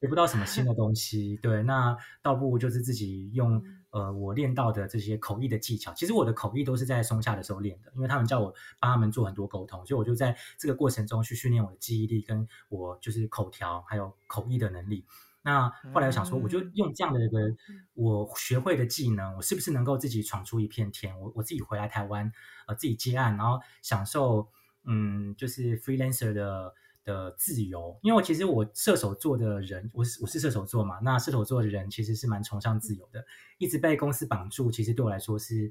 [0.00, 1.36] 学不到什么新的东西？
[1.42, 3.60] 对，那倒不如就是自己用。
[3.92, 15.04] 呃，我练到的这些口译的技巧，其实我的口译都是在松下的时候练的，因为他们叫我帮他们做很多沟通，所以我就在这个过程中去训练我的记忆力，跟我就是口条还有口译的能力。
[15.42, 17.54] 那后来我想说，我就用这样的一个
[17.92, 21.18] 我学会的技能，我是不是能够自己闯出一片天？
[21.20, 22.32] 我我自己回来台湾，
[22.68, 24.48] 呃，自己接案，然后享受，
[24.84, 26.74] 嗯，就是 freelancer 的。
[27.04, 30.98] 的自由，因为我其实我射手座的人，我是我是射手座嘛。
[31.02, 33.24] 那射手座的人其实是蛮崇尚自由的，
[33.58, 35.70] 一直被公司绑住，其实对我来说是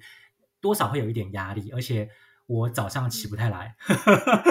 [0.59, 1.71] 多少会有一点压力。
[1.71, 2.09] 而且
[2.47, 3.73] 我早上起不太来，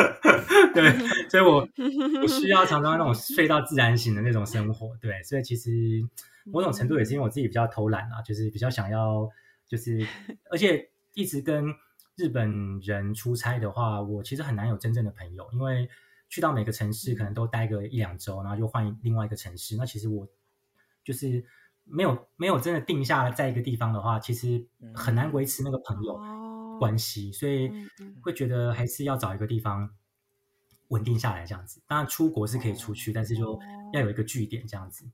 [0.72, 0.92] 对，
[1.28, 1.66] 所以我
[2.22, 4.96] 我需要常常那种睡到自然醒的那种生活。
[5.00, 5.70] 对，所以其实
[6.44, 9.28] 某种程度也是因为我自己比较偷懒啊，就是比较想要，
[9.68, 9.98] 就是
[10.50, 11.66] 而且一直跟
[12.16, 15.86] 日本人出差的话，我其实很难有真正的朋友，因为。
[16.30, 19.76] 去到每个城市可能都待个一两周，然后就换另外一个城市。
[19.76, 20.26] 那其实我
[21.04, 21.44] 就是
[21.84, 24.64] 没有没有真的定下在一个地方的话，其实
[24.94, 26.16] 很难维持那个朋友
[26.78, 27.70] 关系，所以
[28.22, 29.90] 会觉得还是要找一个地方
[30.88, 31.82] 稳定下来这样子。
[31.88, 33.58] 当然出国是可以出去，但是就
[33.92, 35.04] 要有一个据点这样子。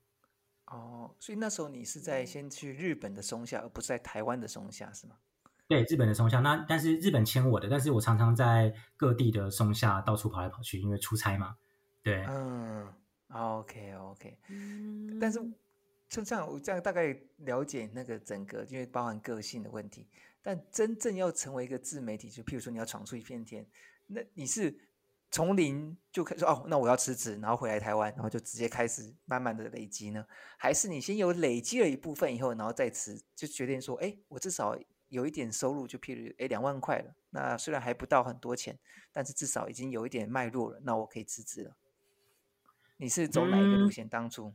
[0.66, 5.16] 哦，所以那时候你是在先去日本的松下，而不是在台湾的松下，是吗？
[5.68, 11.56] 对日本的松下，那但是日本签我的，但是我常常在各地的松下到处跑来跑去，因为出差嘛。
[12.04, 12.92] 对，嗯
[13.30, 14.38] ，OK OK，
[15.20, 15.40] 但是
[16.08, 20.08] 就这样，我这样大概了解那个整个，因为包含个性的问题。
[20.40, 23.66] 但真正要成为一个自媒体，就譬如说你要闯出一片天，
[24.06, 24.72] 那你是
[25.32, 26.64] 从零就开始哦？
[26.68, 30.24] 那我要辞职，然后回来台湾，然后就直接开始慢慢的累积呢？
[30.56, 34.78] 还是你先有累积了一部分以后，然后再辞，就决定说，哎，我至少。
[35.16, 38.78] 有一点收入，就譬如诶两万块了，那虽然还不到很多钱，
[39.12, 41.74] 但是至少已经有一点脉络了，那我可以辞职了。
[42.98, 44.52] 你是走哪一个路线当初？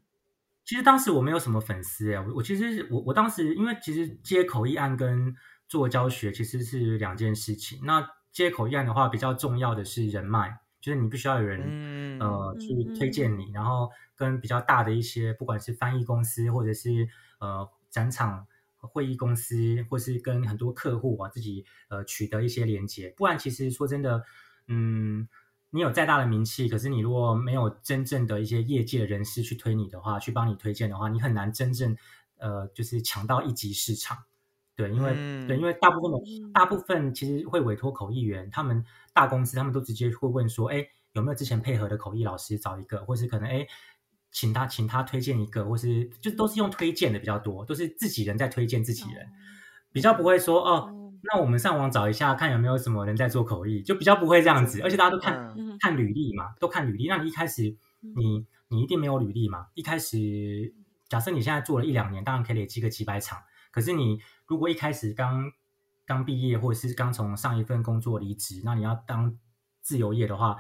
[0.64, 5.36] 其实当时我没有什么粉丝诶，我我其实我我当时因为其实接口议案跟
[5.68, 7.80] 做教学其实是两件事情。
[7.84, 17.08] 那接口议案的话，比较重要的是人脉，就是你必须要有人呃去推荐你，然后跟比较大的一些不管是翻译公司或者是
[17.40, 18.46] 呃展场。
[18.88, 24.24] 会议公司，或是跟很多客户啊，自己呃取得一些连接，不然其实说真的，
[24.68, 25.28] 嗯，
[25.70, 31.96] 你有再大的名气，可是你如果没有真正的一些业界人士去推你的话，去帮你推荐的话，你很难真正
[32.40, 34.18] 呃就是抢到一级市场，
[34.76, 35.14] 对，因为
[35.48, 43.68] 对，因为大部分的大部分其实会委托口译员，他们大公司他们都直接会问说，哎有没有之前配合的口译老师找一个，或是可能哎。
[44.32, 49.28] 请他，请他推荐一个，或是就都是用推荐的比较多，都是自己人在推荐自己人，
[49.92, 50.92] 比较不会说哦。
[51.24, 54.82] 那我们上网找一下，看有没有什么人在做口译，就比较不会这样子。
[54.82, 57.08] 而且大家都看看履历嘛，都看履历。
[57.08, 57.62] 那你一开始，
[58.00, 59.68] 你你一定没有履历嘛。
[59.76, 60.74] 一开始，
[61.10, 63.38] 假设你现在做了一两年，当然可以累积个几百场。
[63.70, 64.18] 可是你
[64.48, 65.52] 如果一开始刚
[66.08, 69.38] 刚毕业，或者是刚从上一份工作离职，那你要当
[69.84, 70.58] 自由业的话。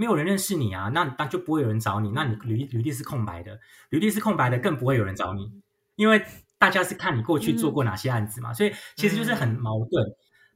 [0.00, 2.10] 没有人认识你啊，那那就不会有人找你。
[2.12, 5.60] 那你履履历是空白的，履历是空白的，更不会有人找你。
[5.94, 6.24] 因为
[6.58, 10.02] 大家是看你过去做过哪些案子嘛，所以其实就是很矛盾。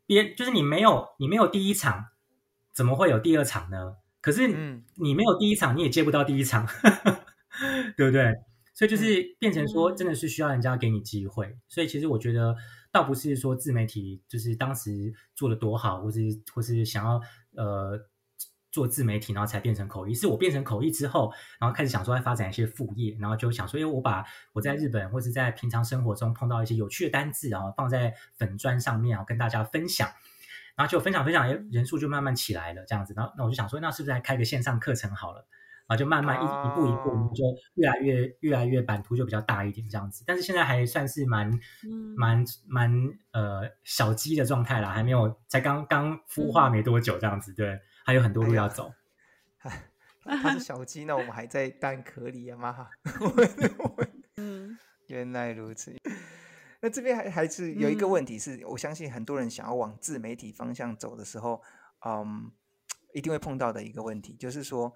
[0.07, 2.07] 别就是你没有，你没有第一场，
[2.73, 3.97] 怎么会有第二场呢？
[4.23, 6.67] 可是你没有第一场，你也接不到第一场，
[7.99, 8.33] 对不对？
[8.73, 11.55] 所以就是变成说，真的是需要人家给你机会。
[11.69, 12.57] 所以其实我觉得，
[12.91, 16.21] 倒不是说自媒体就是当时做的多好，或是
[16.55, 17.21] 或是想要
[17.59, 18.01] 呃。
[18.75, 20.13] 做自媒体，然后才变成口译。
[20.13, 30.09] 是我变成口译之后，然后开始想说，要发展一些副业，然后就想说，因为我把我在日本或者在平常生活中碰到一些有趣的单字，然后放在粉砖上面然后跟大家分享，
[30.75, 33.15] 然后就分享分享，哎，人数就慢慢起来了，这样子。
[33.17, 35.47] 然后那我就想说，那是不是开个线上课程好了？
[35.87, 37.45] 然后就慢慢一一步一步，就
[37.75, 40.25] 越来越越来越版图就比较大一点，这样子。
[40.27, 41.49] 但是现在还算是蛮
[42.17, 42.91] 蛮蛮
[43.33, 47.79] 呃小鸡的状态啦，还没有才刚刚孵化没多久，这样子对。
[48.05, 48.93] 还有很多路要走。
[50.25, 52.91] 他是小鸡，那我们还在蛋壳里啊嘛哈。
[54.37, 54.77] 嗯，
[55.07, 55.95] 原来如此。
[56.81, 61.63] 那这边还还是有一个问题，是我相信很多人想要往自媒体方向走的时候，
[62.07, 62.51] 嗯，
[63.15, 64.95] 一定会碰到的一个问题，就是说，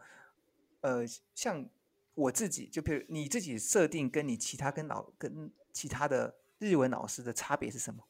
[0.81, 1.03] 呃，
[1.35, 1.67] 像
[2.15, 8.05] 我自己，就比如你自己设定跟你其他跟老跟其他的日文老师的差别是什么？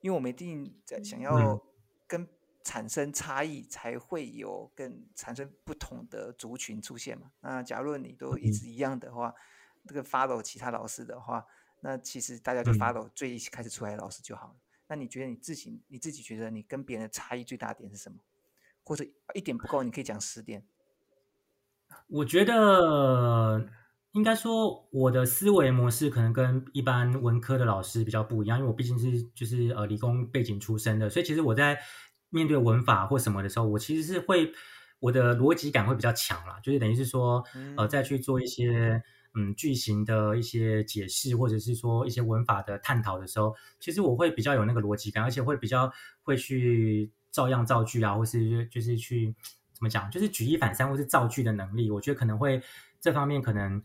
[0.00, 1.62] 因为我们一定在想要
[2.06, 2.28] 跟。
[2.66, 7.30] 产生差异才会有更产生不同的族群出现嘛？
[7.40, 9.32] 那假如你都一直一样的话，
[9.86, 11.46] 这个 follow 其他老师的话，
[11.82, 14.56] 那其实大家就 follow 最开始出来的老师就好了。
[14.88, 18.18] 那你觉得你自己你自己觉得你跟别人的差异最大点是什么？
[18.82, 20.66] 或者一点不够，你可以讲十点。
[22.08, 23.64] 我觉得
[24.10, 31.78] 应该说我的思维模式可能跟一般文科的老师比较不一样，因为我毕竟是就是呃理工背景出身的，所以其实我在。
[32.30, 34.52] 面对文法或什么的时候，我其实是会
[34.98, 37.44] 我的逻辑感会比较强啦，就是等于是说，
[37.76, 39.00] 呃，再去做一些
[39.34, 49.32] 嗯句型的一些解释，或者是说一些文法的探讨的时候，其实我会比较有那个逻辑感，而且会比较会去照样造句啊，或是就是去
[49.72, 52.60] 怎么讲，就是举一反三或是造句的能力，我觉得可能会
[53.00, 53.80] 这方面可能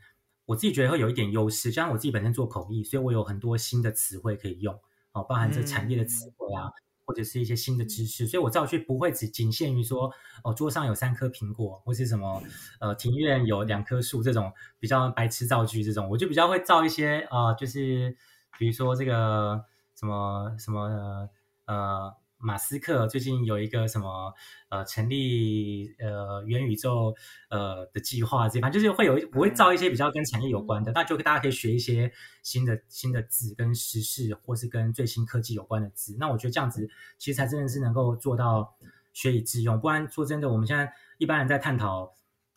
[0.45, 4.73] 我自己觉得会有一点优势，就像我自己本身做口译，所以我有很多新的词汇可以用，
[5.11, 6.73] 哦，包含这产业的词汇啊。
[7.05, 10.11] 或者是一些新的知识，所以我造句不会只仅限于说
[10.43, 12.41] 哦，桌上有三颗苹果，或是什么
[12.79, 18.15] 呃，庭院有两棵树这种比较白痴造句这种，我就比较会造一些啊，就是
[18.57, 19.63] 比如说这个
[19.95, 21.29] 什么什么
[21.65, 22.15] 呃。
[22.41, 24.33] 马斯克最近有一个什么
[24.69, 27.15] 呃成立呃元宇宙
[27.49, 32.11] 呃的计划，这正就是会有我会造一些比较跟产业有关的，那就大家可以学一些
[32.41, 36.15] 新的新的字跟时事，或是跟最新科技有关的字。
[36.19, 38.75] 那我觉得这样子其实才真的是能够做到
[39.13, 39.79] 学以致用。
[39.79, 42.11] 不然说真的，我们现在一般人在探讨，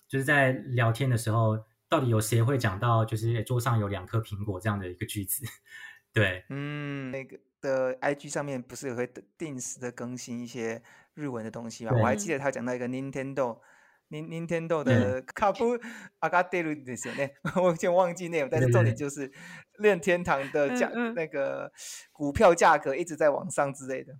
[0.09, 1.59] 就是在聊天的时候，
[1.91, 5.45] 到底有谁会讲到就是桌上有两颗苹果这样的一个句子？
[6.14, 7.39] 对，嗯，那个。
[7.65, 10.81] 的 IG 上面不是也会定时的更新一些
[11.15, 11.93] 日文的东西吗？
[11.95, 17.31] 我还记得他讲到一个 Nintendo，N Nintendo 的 c o 鲁 p l 呢，
[17.62, 19.33] 我点忘记内容，但是重点就是
[19.79, 21.73] 练天堂的价那个
[22.12, 24.12] 股票价格一直在往上之类的。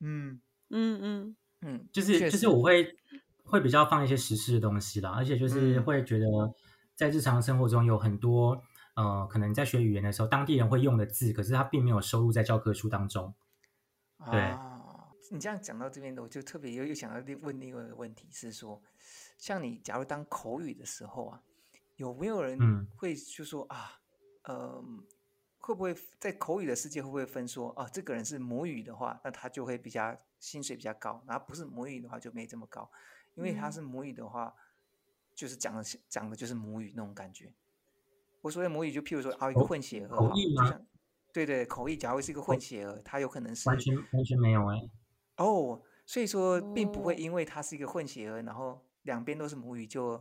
[0.00, 0.40] 嗯
[0.70, 2.86] 嗯嗯嗯，就是就是我会
[3.44, 6.26] 会比较放一些时事的东西啦，而且就是会觉得
[6.94, 8.60] 在日常生活中有很多。
[8.94, 13.32] 呃，可能你在学语言的时候，当地人会用的字，可是他并没有收录在教科书当中。
[14.30, 14.54] 对，
[15.30, 18.80] 你这样讲到这边的，我就特别又又想要问另外一个问题是说，
[19.38, 21.42] 像你假如当口语的时候啊，
[21.96, 22.58] 有没有人
[22.96, 23.92] 会就说啊，
[24.44, 24.82] 呃，
[25.58, 27.88] 会不会在口语的世界会不会分说啊？
[27.92, 32.90] 这个人是母语的话，那他就会比较薪水比较高，然后不是母语的话就没这么高，
[33.34, 34.52] 因为他是母语的话，
[35.34, 37.54] 就是讲的讲的就是母语那种感觉。
[38.42, 40.32] 我说的母语就譬如说啊，一个混血儿，
[41.32, 44.76] 对对，口译假如是一个混血儿，他有可能是完全完全没有哎
[45.36, 50.20] 哦，所以说并不会因为他是一个混血儿，然后两边都是母语就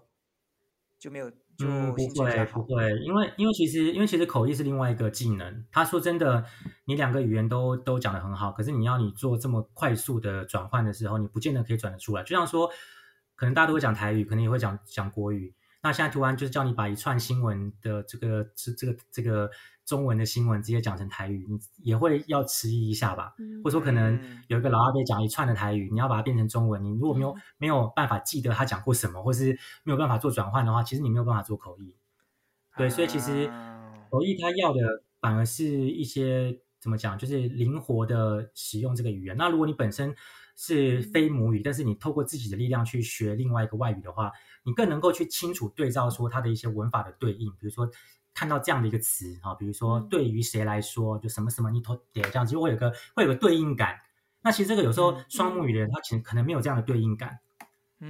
[1.00, 1.66] 就没有就
[1.96, 5.66] 不会不会，因为因为其实因为其实口译是另外一个技能。
[5.72, 6.44] 他说真的，
[6.86, 12.24] 你两个语言都都讲的很好，可是你要你做这么快速的转换的时候，你不见得可以转得出来。
[12.24, 12.70] 就像说，
[13.36, 15.54] 可能大家都会讲台语，可能也会讲讲国语。
[15.82, 19.50] 那现在突然就是叫你把一串新闻的这个这这个这个
[19.86, 23.34] 中文的新闻直接讲成台语，你也会要迟疑一下吧？
[23.40, 31.96] 嗯，或者说可能有一个老阿伯讲一串的台语，你要把它变成中文，你如果没有没有办法记得他讲过什么，或是没有办法做转换的话，其实你没有办法做口译。
[32.78, 33.48] 对，所以其实
[34.12, 34.80] 口译他要的
[35.22, 39.36] 反而是一些怎么讲，就是灵活的使用这个语言。
[39.38, 40.14] 那如果你本身
[40.58, 44.30] 是非母语，但是你透过自己的力量去学另外一个外语的话。
[44.70, 47.90] 你更能够去清楚对照出它的一些文法的对应，比如说
[48.36, 53.98] 看到这样的一个词哈，比如说对于谁来说就什么什么你头点这样，就会有个会有个对应感。
[54.44, 57.40] 那其实这个有时候双目语的人，他其实可能没有这样的对应感，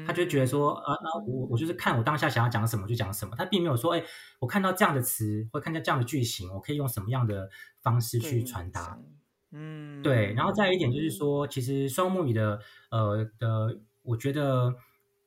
[0.06, 4.04] 他就觉得说呃，那我我就是看我当下想要讲什么就讲什么，他并没有说哎，
[4.40, 7.50] 我看到这样的词或看见这样的句型，我可以用什么样的
[7.82, 9.00] 方式去传达。
[9.54, 10.34] 嗯，对。
[10.34, 12.60] 然后再一点就是说，其实双目语的
[12.92, 14.76] 呃的，我觉得。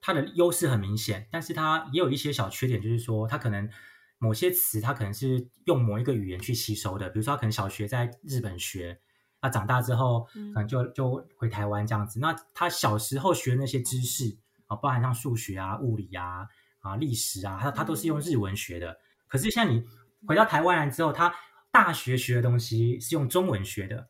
[0.02, 3.70] 它的优势很明显，但是它也有一些小缺点，就是说它可能
[4.18, 8.98] 某些词它可能是用某一个语言去吸收的，比如说他可能小学在日本学，
[9.40, 10.24] 那长大之后
[10.54, 12.18] 可能就就回台湾这样子。
[12.18, 14.36] 那他小时候学那些知识
[14.66, 16.48] 啊，包含像数学啊、物理啊、
[16.80, 18.98] 啊历史啊，他他都是用日文学的。
[19.28, 19.84] 可是像你
[20.26, 21.32] 回到台湾来之后，他
[21.70, 24.08] 大学学的东西是用中文学的。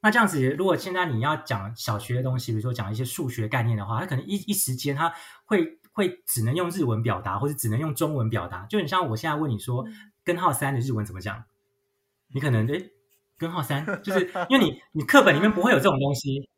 [0.00, 5.12] 那这样子，如果现在你要讲小学的东西，比如说讲一些数学概念的话，他可能一一时间他
[5.44, 8.64] 会会只能用日文表达，或者只能用中文表达。
[8.66, 9.84] 就你像我现在问你说
[10.24, 11.44] 根号三的日文怎么讲，
[12.28, 12.80] 你可能哎
[13.38, 16.48] 根号三，就是 因为你你课本里面不会有这种东西，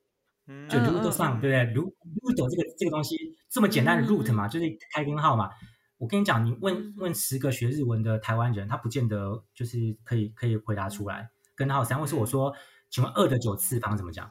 [0.69, 1.87] 就 root 上对不对？root
[2.21, 3.17] root 这个这个东西
[3.49, 5.49] 这么简单的 root 嘛，就是开根号嘛。
[5.97, 11.99] 我跟你讲，你问问十个学日文的台湾人，他不见得就是可以可以回答出来根号三。
[11.99, 12.55] 或是我说。
[12.91, 14.31] 请问二的九次方怎么讲？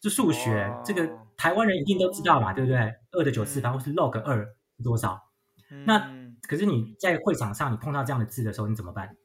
[0.00, 2.78] 就数学这个台湾人一定都知道嘛，对不对？
[3.12, 4.44] 二的九次方或是 log 二
[4.78, 5.20] 是多少？
[5.86, 6.10] 那
[6.48, 9.16] 可是你在会场上你碰到这样的字的时候，你怎么办？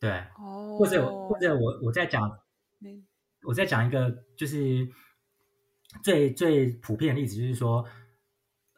[0.00, 0.24] 对，
[0.78, 2.38] 或者或者我我在讲，
[3.46, 4.88] 我在讲一个就是
[6.02, 7.86] 最最普遍的例子，就是说，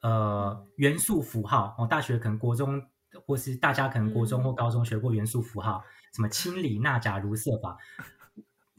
[0.02, 1.74] 呃，元素符号。
[1.78, 2.82] 我大学可能国中，
[3.26, 5.82] 或是大家可能国中或高中学过元素符号，
[6.12, 7.78] 什么氢、锂、钠、钾、铷、铯吧。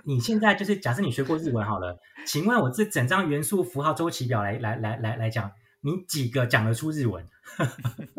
[0.07, 5.51] 你现在就是假设你学过日文好了，请问我这整张元素符号周期表来来来来来讲，
[5.81, 7.25] 你几个讲得出日文？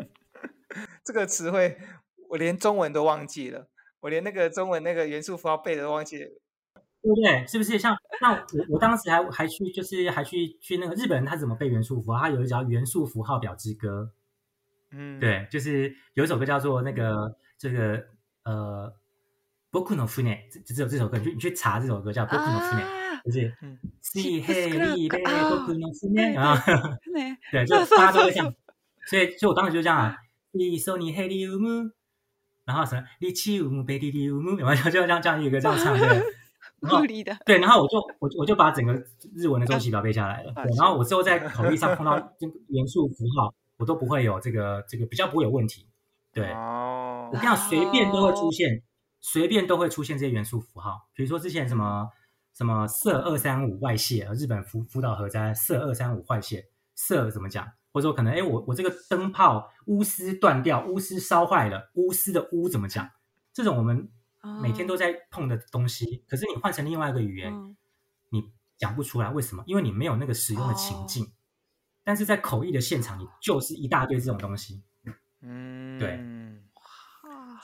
[1.04, 1.78] 这个词汇
[2.30, 3.68] 我连中文都忘记了，
[4.00, 6.28] 我连那个中文那个元素符号背的都忘记了，
[7.02, 7.46] 对不对？
[7.46, 12.18] 是不是像那我我当时还还去就是还去去那个日本人他怎么背元素符号？
[12.18, 14.10] 他有一首元素符号表之歌，
[14.90, 18.06] 嗯，对，就是有一首歌叫做那个这个
[18.44, 18.92] 呃。
[19.80, 20.34] 国歌的副呢，
[20.66, 22.82] 这这这首歌，你去你去查这首歌叫国歌的副呢，
[23.26, 23.52] 就是
[24.00, 26.88] C H B B 国歌的副呢，然后
[27.52, 28.50] 对，就是 大家都会讲，
[29.06, 30.16] 所以就我当时就这样啊，
[30.52, 31.90] 一首你黑的乌木，
[32.64, 36.06] 然后什么，你七乌木白的乌木，然后就这样这样一个这样唱的，
[36.80, 37.04] 然后
[37.44, 38.94] 对，然后我就我我就把整个
[39.36, 45.84] 日文的东西都背下来了，对，然后我之后在口译上碰到这个元素符号，我都不会有这个这个比较不会有问题，
[46.32, 48.80] 对，我这样随便都会出现。
[49.20, 52.08] 随便都会出现这些元素符号，比如说之前什么
[52.54, 57.64] 什么色二三五外泄，日本福福岛核灾色二三五外泄，色怎么讲？
[57.92, 63.08] 或者说可能哎，我我这个灯泡钨丝断掉，钨丝烧坏了，钨丝的钨怎么讲？
[63.52, 64.08] 这种我们
[64.62, 67.76] 每天都在碰的东西，可是你换成另外一个语言，
[68.30, 69.64] 你讲不出来，为什么？
[69.66, 71.26] 因为你没有那个使用的情境。
[72.04, 74.82] 但是在口译的现场，你就是一大堆这种东西。
[75.40, 76.20] 嗯，对。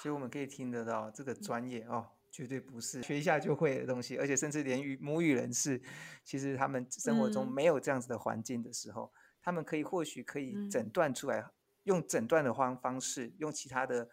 [0.02, 5.80] 所以我们可以听得到，这个专业哦，绝对不是学一下就会的东西，而且甚至连语母语人士，
[6.24, 11.46] 其实他们生活中没有这样子的环境的时候，他们可以或许可以诊断出来，
[11.84, 14.10] 用诊断的方方式，用其他的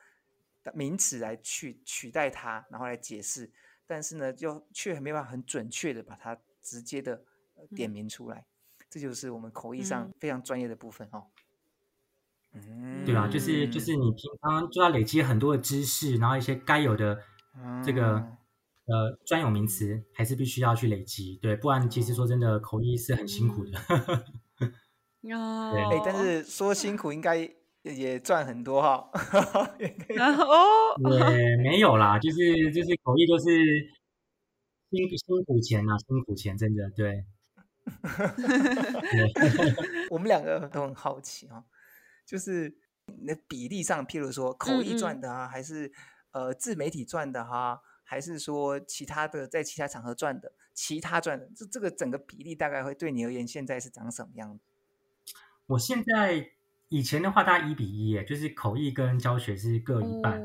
[0.76, 3.52] 名词来去取代它，然后来解释，
[3.88, 7.24] 但是呢，又却没办法很准确的把它直接的
[7.76, 8.46] 点名出来，
[8.92, 11.32] 这就是我们口译上非常专业的部分哦。
[13.06, 13.28] 对吧？
[13.28, 17.18] 就是就是你平常就要累积很多的知识，然后一些该有的
[17.84, 21.40] 这个呃专有名词还是必须要去累积。
[21.42, 23.72] 对，不然其实说真的，口译是很辛苦的。
[25.22, 25.74] 那
[26.06, 27.50] 但是说辛苦应该
[27.84, 29.10] 也赚很多哈。
[29.34, 29.68] 哦，
[31.34, 32.38] 也没有啦，就是
[32.74, 33.46] 就是口译都是
[34.92, 37.26] 辛辛苦钱啊，辛苦钱真的对。
[40.12, 41.64] 我们两个都很好奇哦。
[42.30, 42.72] 就是
[43.22, 45.92] 那比例上，譬如说口译赚的啊，还是
[46.32, 54.60] 呃自媒体赚的哈，还是说其他的在其他场合赚的，其他赚的，这这个整个比例大概会对你而言现在是长什么样
[55.66, 56.52] 我现在
[56.90, 60.40] 以前的话大概一比一耶，就是口译跟教学是各一半。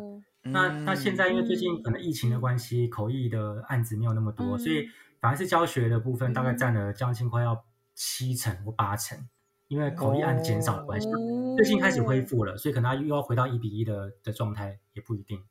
[0.46, 4.88] 那那现在因为最近可能疫情的关系，口译的案子没有那么多，所以
[5.20, 9.28] 反而是教学的部分大概占了将近快要七成或八成。
[9.68, 11.08] 因为口译按减少的关系，
[11.56, 15.42] 最近开始恢复了，所以可能又要回到一比一的的状态，也不一定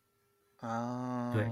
[0.57, 1.34] 啊。
[1.34, 1.49] 对，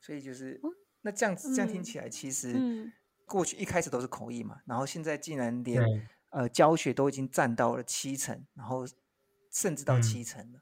[0.00, 0.60] 所以就是
[1.02, 2.90] 那这样子，这样听起来，其实
[3.26, 5.84] 过去一开始都是口译嘛，然后现在竟然连
[6.30, 8.84] 呃教学都已经占到了七成，然后
[9.52, 10.60] 甚至到七成了，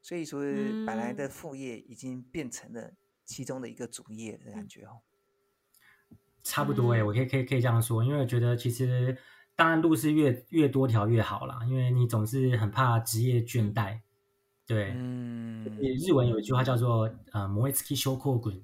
[0.00, 0.40] 所以说
[0.86, 2.92] 本来的副业已经变成了
[3.24, 5.00] 其中的一个主业的感觉哦。
[6.44, 9.18] 差不多哎，我可以可以可以这样说，因为觉得其实。
[9.54, 13.98] 当然，路是越越多条越好啦，因为你总是很怕职业倦怠。
[14.66, 17.00] 对，嗯，日文有一句话叫做
[17.32, 18.62] “呃，モ o ツキ修括滚”，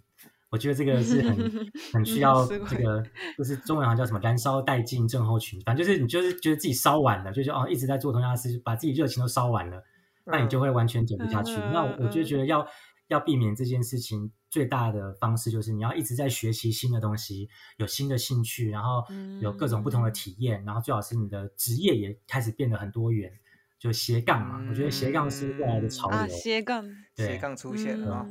[0.48, 1.26] 我觉得这个是很
[1.92, 3.02] 很需要这个，
[3.36, 5.60] 就是中文好像叫什么“燃烧殆尽症候群”。
[5.66, 9.82] 反正就是你就是觉得自己烧完了，就是哦，一直在做同样的事，把自己热情都烧完了，
[10.24, 11.54] 那你就会完全走不下去。
[11.72, 12.66] 那我我就觉得要
[13.08, 14.32] 要避免这件事情。
[14.50, 19.04] 最大的方式就是你要一直在学习新的东西，有新的兴趣，然后
[19.40, 23.30] 有各种不同的体验，然后最好是你的职业也开始变得很多元，
[23.78, 24.66] 就斜杠嘛。
[24.70, 26.18] 我觉得斜杠是未来的潮流。
[26.18, 26.82] 啊，斜杠，
[27.14, 28.10] 斜杠出现了。
[28.10, 28.22] 哈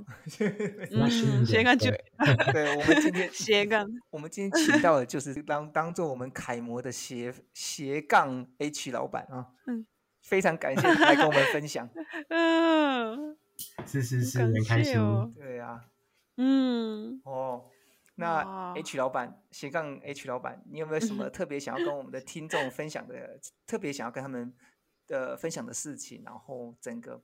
[0.97, 1.91] 哈哈斜杠就，
[2.51, 9.49] 对 我们今天斜杠，我们今天请到的就是当 当做我们楷模的斜斜杠 H 老板啊。
[9.67, 9.85] 嗯，
[10.23, 11.87] 非常感谢来跟我们分享。
[12.29, 13.37] 嗯，
[13.85, 14.95] 是是是，很开心。
[15.35, 15.81] 对啊。
[16.37, 17.65] 嗯，哦，
[18.15, 23.39] 那 H 老板斜杠 H 老板，你有没有什么 特别想要跟我们的听众分享的？
[23.65, 24.53] 特别想要跟他们
[25.07, 26.21] 的分享的事情？
[26.23, 27.19] 然后整个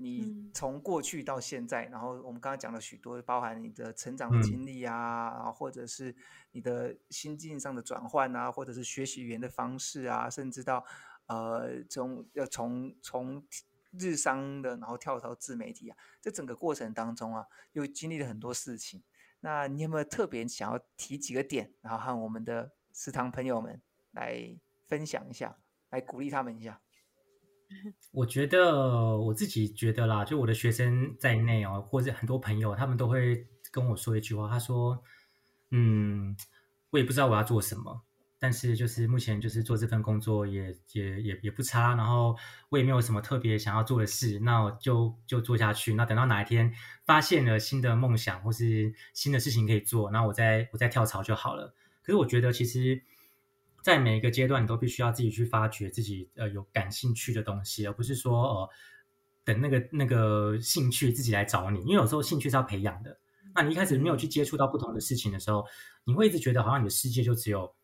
[0.00, 6.16] 你从过去到现在，然后我们刚刚讲了许多，包含你的成长的经历啊，或者是
[6.52, 10.82] 你的心境上的转换啊，或者是学习语言的方式啊，甚至到
[11.26, 13.44] 呃从要从从。
[13.98, 19.02] 日商的，然后跳槽自媒体啊，这整个过程当中啊，又经历了很多事情。
[19.40, 23.80] 那你有没有特别想要提几个点，然后和我们的食堂朋友们
[24.12, 24.56] 来
[24.88, 25.56] 分享一下，
[25.90, 26.80] 来鼓励他们一下？
[28.12, 35.02] 我觉得我自己觉得啦，就我的学生在内哦，或者很多朋友，他们都会跟我说一句话，他说
[35.72, 36.36] ：“嗯，
[36.90, 38.02] 我也不知道我要做什么。”
[38.38, 41.94] 但是，就是目前就是做这份工作也也也也不差。
[41.94, 42.36] 然后
[42.68, 45.94] 我也没有什么特别想要做的事，那我就就做下去。
[45.94, 46.70] 那等到哪一天
[47.06, 51.74] 发现了新的梦想或是新的事情可以做，那我再我再跳槽就好了。
[52.02, 53.02] 可是我觉得，其实，
[53.82, 58.70] 在每一个阶段，你都必须要自己去发掘自己呃有感兴趣的东西，而不是说呃
[59.44, 61.80] 等那个那个兴趣自己来找你。
[61.80, 63.18] 因为有时候兴趣是要培养的。
[63.54, 65.64] 那你一开始没有去接触到不同的事情的时候，
[66.04, 67.74] 你会一直觉得好像你的世界就只有。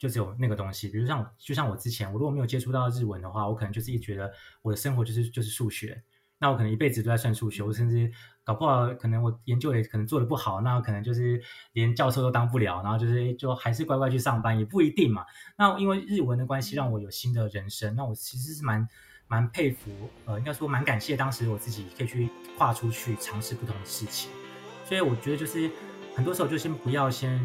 [0.00, 4.32] 就只有那个东西，比如像，就像我之前，我如果没有接触到日文的话，我可能就是觉得
[4.62, 6.02] 我的生活就是就是数学，
[6.38, 8.10] 那我可能一辈子都在算数学，我甚至
[8.42, 11.40] 搞不好可能我研究也可能做的不好，那可能就是
[11.72, 15.22] 连教授都当不了，然后就是就还是乖乖去上班也不一定嘛。
[15.58, 18.88] 那因为日文的关系让我有新的人生，那我其实是蛮
[19.28, 19.90] 蛮佩服，
[20.24, 24.30] 呃，应该说蛮感谢当时我自己可以去跨出去尝试不同的事情，
[24.86, 25.70] 所以我觉得就是
[26.16, 27.38] 很多时候就先不要先。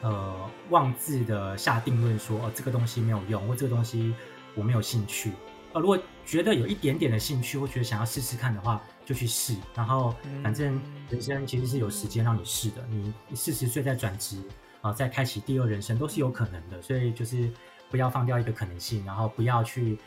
[0.00, 4.14] 呃，妄自的下定论说，哦，这个东西没有用，或这个东西
[4.54, 5.32] 我没有兴趣。
[5.72, 9.56] 呃，如果觉得有一点点的兴趣，或觉得想要试试看的话，就去试。
[9.74, 10.80] 然后，反正
[11.10, 12.86] 人生其实是有时间让你试的。
[12.88, 14.40] 你四十岁再转职
[14.82, 16.80] 啊，再开启第二人生都是有可能的。
[16.80, 17.50] 所以，就是
[17.90, 19.98] 不要放掉一个可能性，然后不要去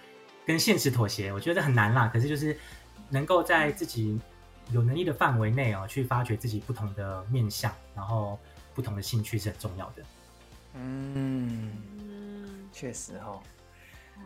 [0.46, 1.34] 跟现实妥协。
[1.34, 2.10] 我觉得很难啦。
[2.14, 2.58] 可是，就是
[3.10, 4.18] 能够在自己
[4.72, 8.40] 有能力的范围内啊，去发掘自己不同的面相，然后。
[8.82, 10.02] 不同的兴趣是很重要的。
[10.74, 11.72] 嗯，
[12.74, 13.34] 确实哈。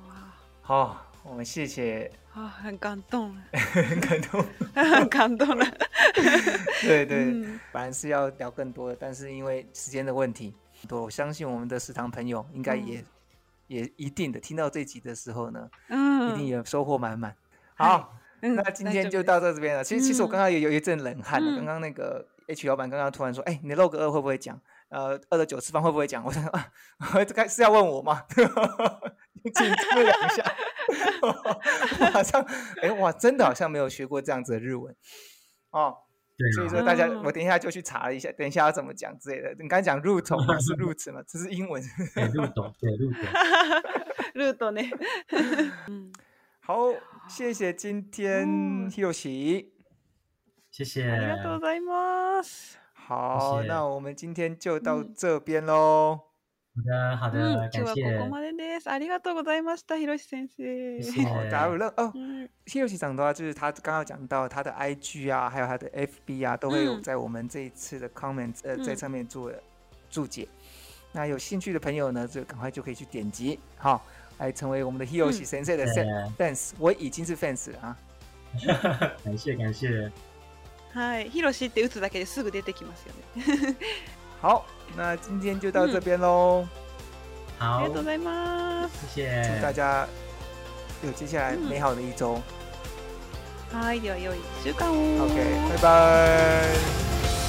[0.08, 5.66] 哇，好，我们谢谢啊，很感动很感动，很感动了。
[6.82, 7.26] 对对，
[7.74, 10.56] 本来是要聊更多的，但是因为时间的问题，
[10.88, 13.04] 多我相信我们的食堂朋友应该也
[13.68, 17.36] 也一定的听到这集的时候呢，嗯，一定也收获满满。
[17.74, 19.84] 好，那今天就到这这边了。
[19.84, 22.26] 其实，其实我刚刚也有一阵冷汗，刚刚那个。
[22.48, 24.60] H 老板刚刚突然说：“哎，你 log 二会不会讲？
[24.90, 26.44] 呃，二的九次方会不会讲？”我想，
[27.28, 28.22] 这该 是要问我吗？
[29.44, 30.56] 你张了两下。
[32.12, 32.42] 好像，
[32.82, 34.96] 哎哇，真的好像没有学过这样子的日文
[35.72, 35.96] 哦。
[36.38, 36.52] 对啊。
[36.56, 39.50] 所以说大家，我等一下就去查一下，等一下要怎么讲之类的。
[39.60, 41.24] 你刚才讲 root，那是 root 嘛？
[41.28, 41.82] 这是英文。
[42.14, 42.54] 对，root。
[42.80, 44.56] 对，root。
[44.58, 44.82] root 呢？
[46.62, 46.76] 好，
[47.28, 48.48] 谢谢今天
[48.92, 49.75] Hiroshi。
[50.76, 51.10] 谢谢。
[52.94, 56.20] 好，那我们今天就到这边喽。
[56.76, 57.80] 好的，好的，感谢。
[57.80, 57.94] 谢谢。
[57.96, 58.20] 谢谢。
[58.20, 58.36] 好的。
[58.36, 58.36] 哦
[62.68, 69.50] h i r o s 讲的话就是他刚刚讲到他的 IG 啊，还有他的 FB 啊，都会有在我们这一次的 comment 呃在上面做
[70.10, 70.46] 注解。
[71.14, 74.06] 那有兴趣的朋友呢，就赶快就可以去点击好，
[74.40, 76.36] 来成为我们的 hiroshi 先生的 fans。
[76.36, 77.98] fans，我已经是 fans 了啊。
[79.24, 80.12] 感谢，感谢。
[80.96, 83.14] はい，ヒロシって打つだけですぐ出てきますよ
[83.68, 83.76] ね。
[84.42, 84.64] 好，
[84.96, 86.66] 那今天就到这边喽、
[87.60, 88.98] 好，ありがとうございます。
[89.14, 90.08] 谢谢，祝大家
[91.04, 92.42] 有接下来美好的一周。
[93.74, 95.28] はい、では良い週間を。
[95.28, 95.36] OK，
[95.70, 96.66] 拜拜。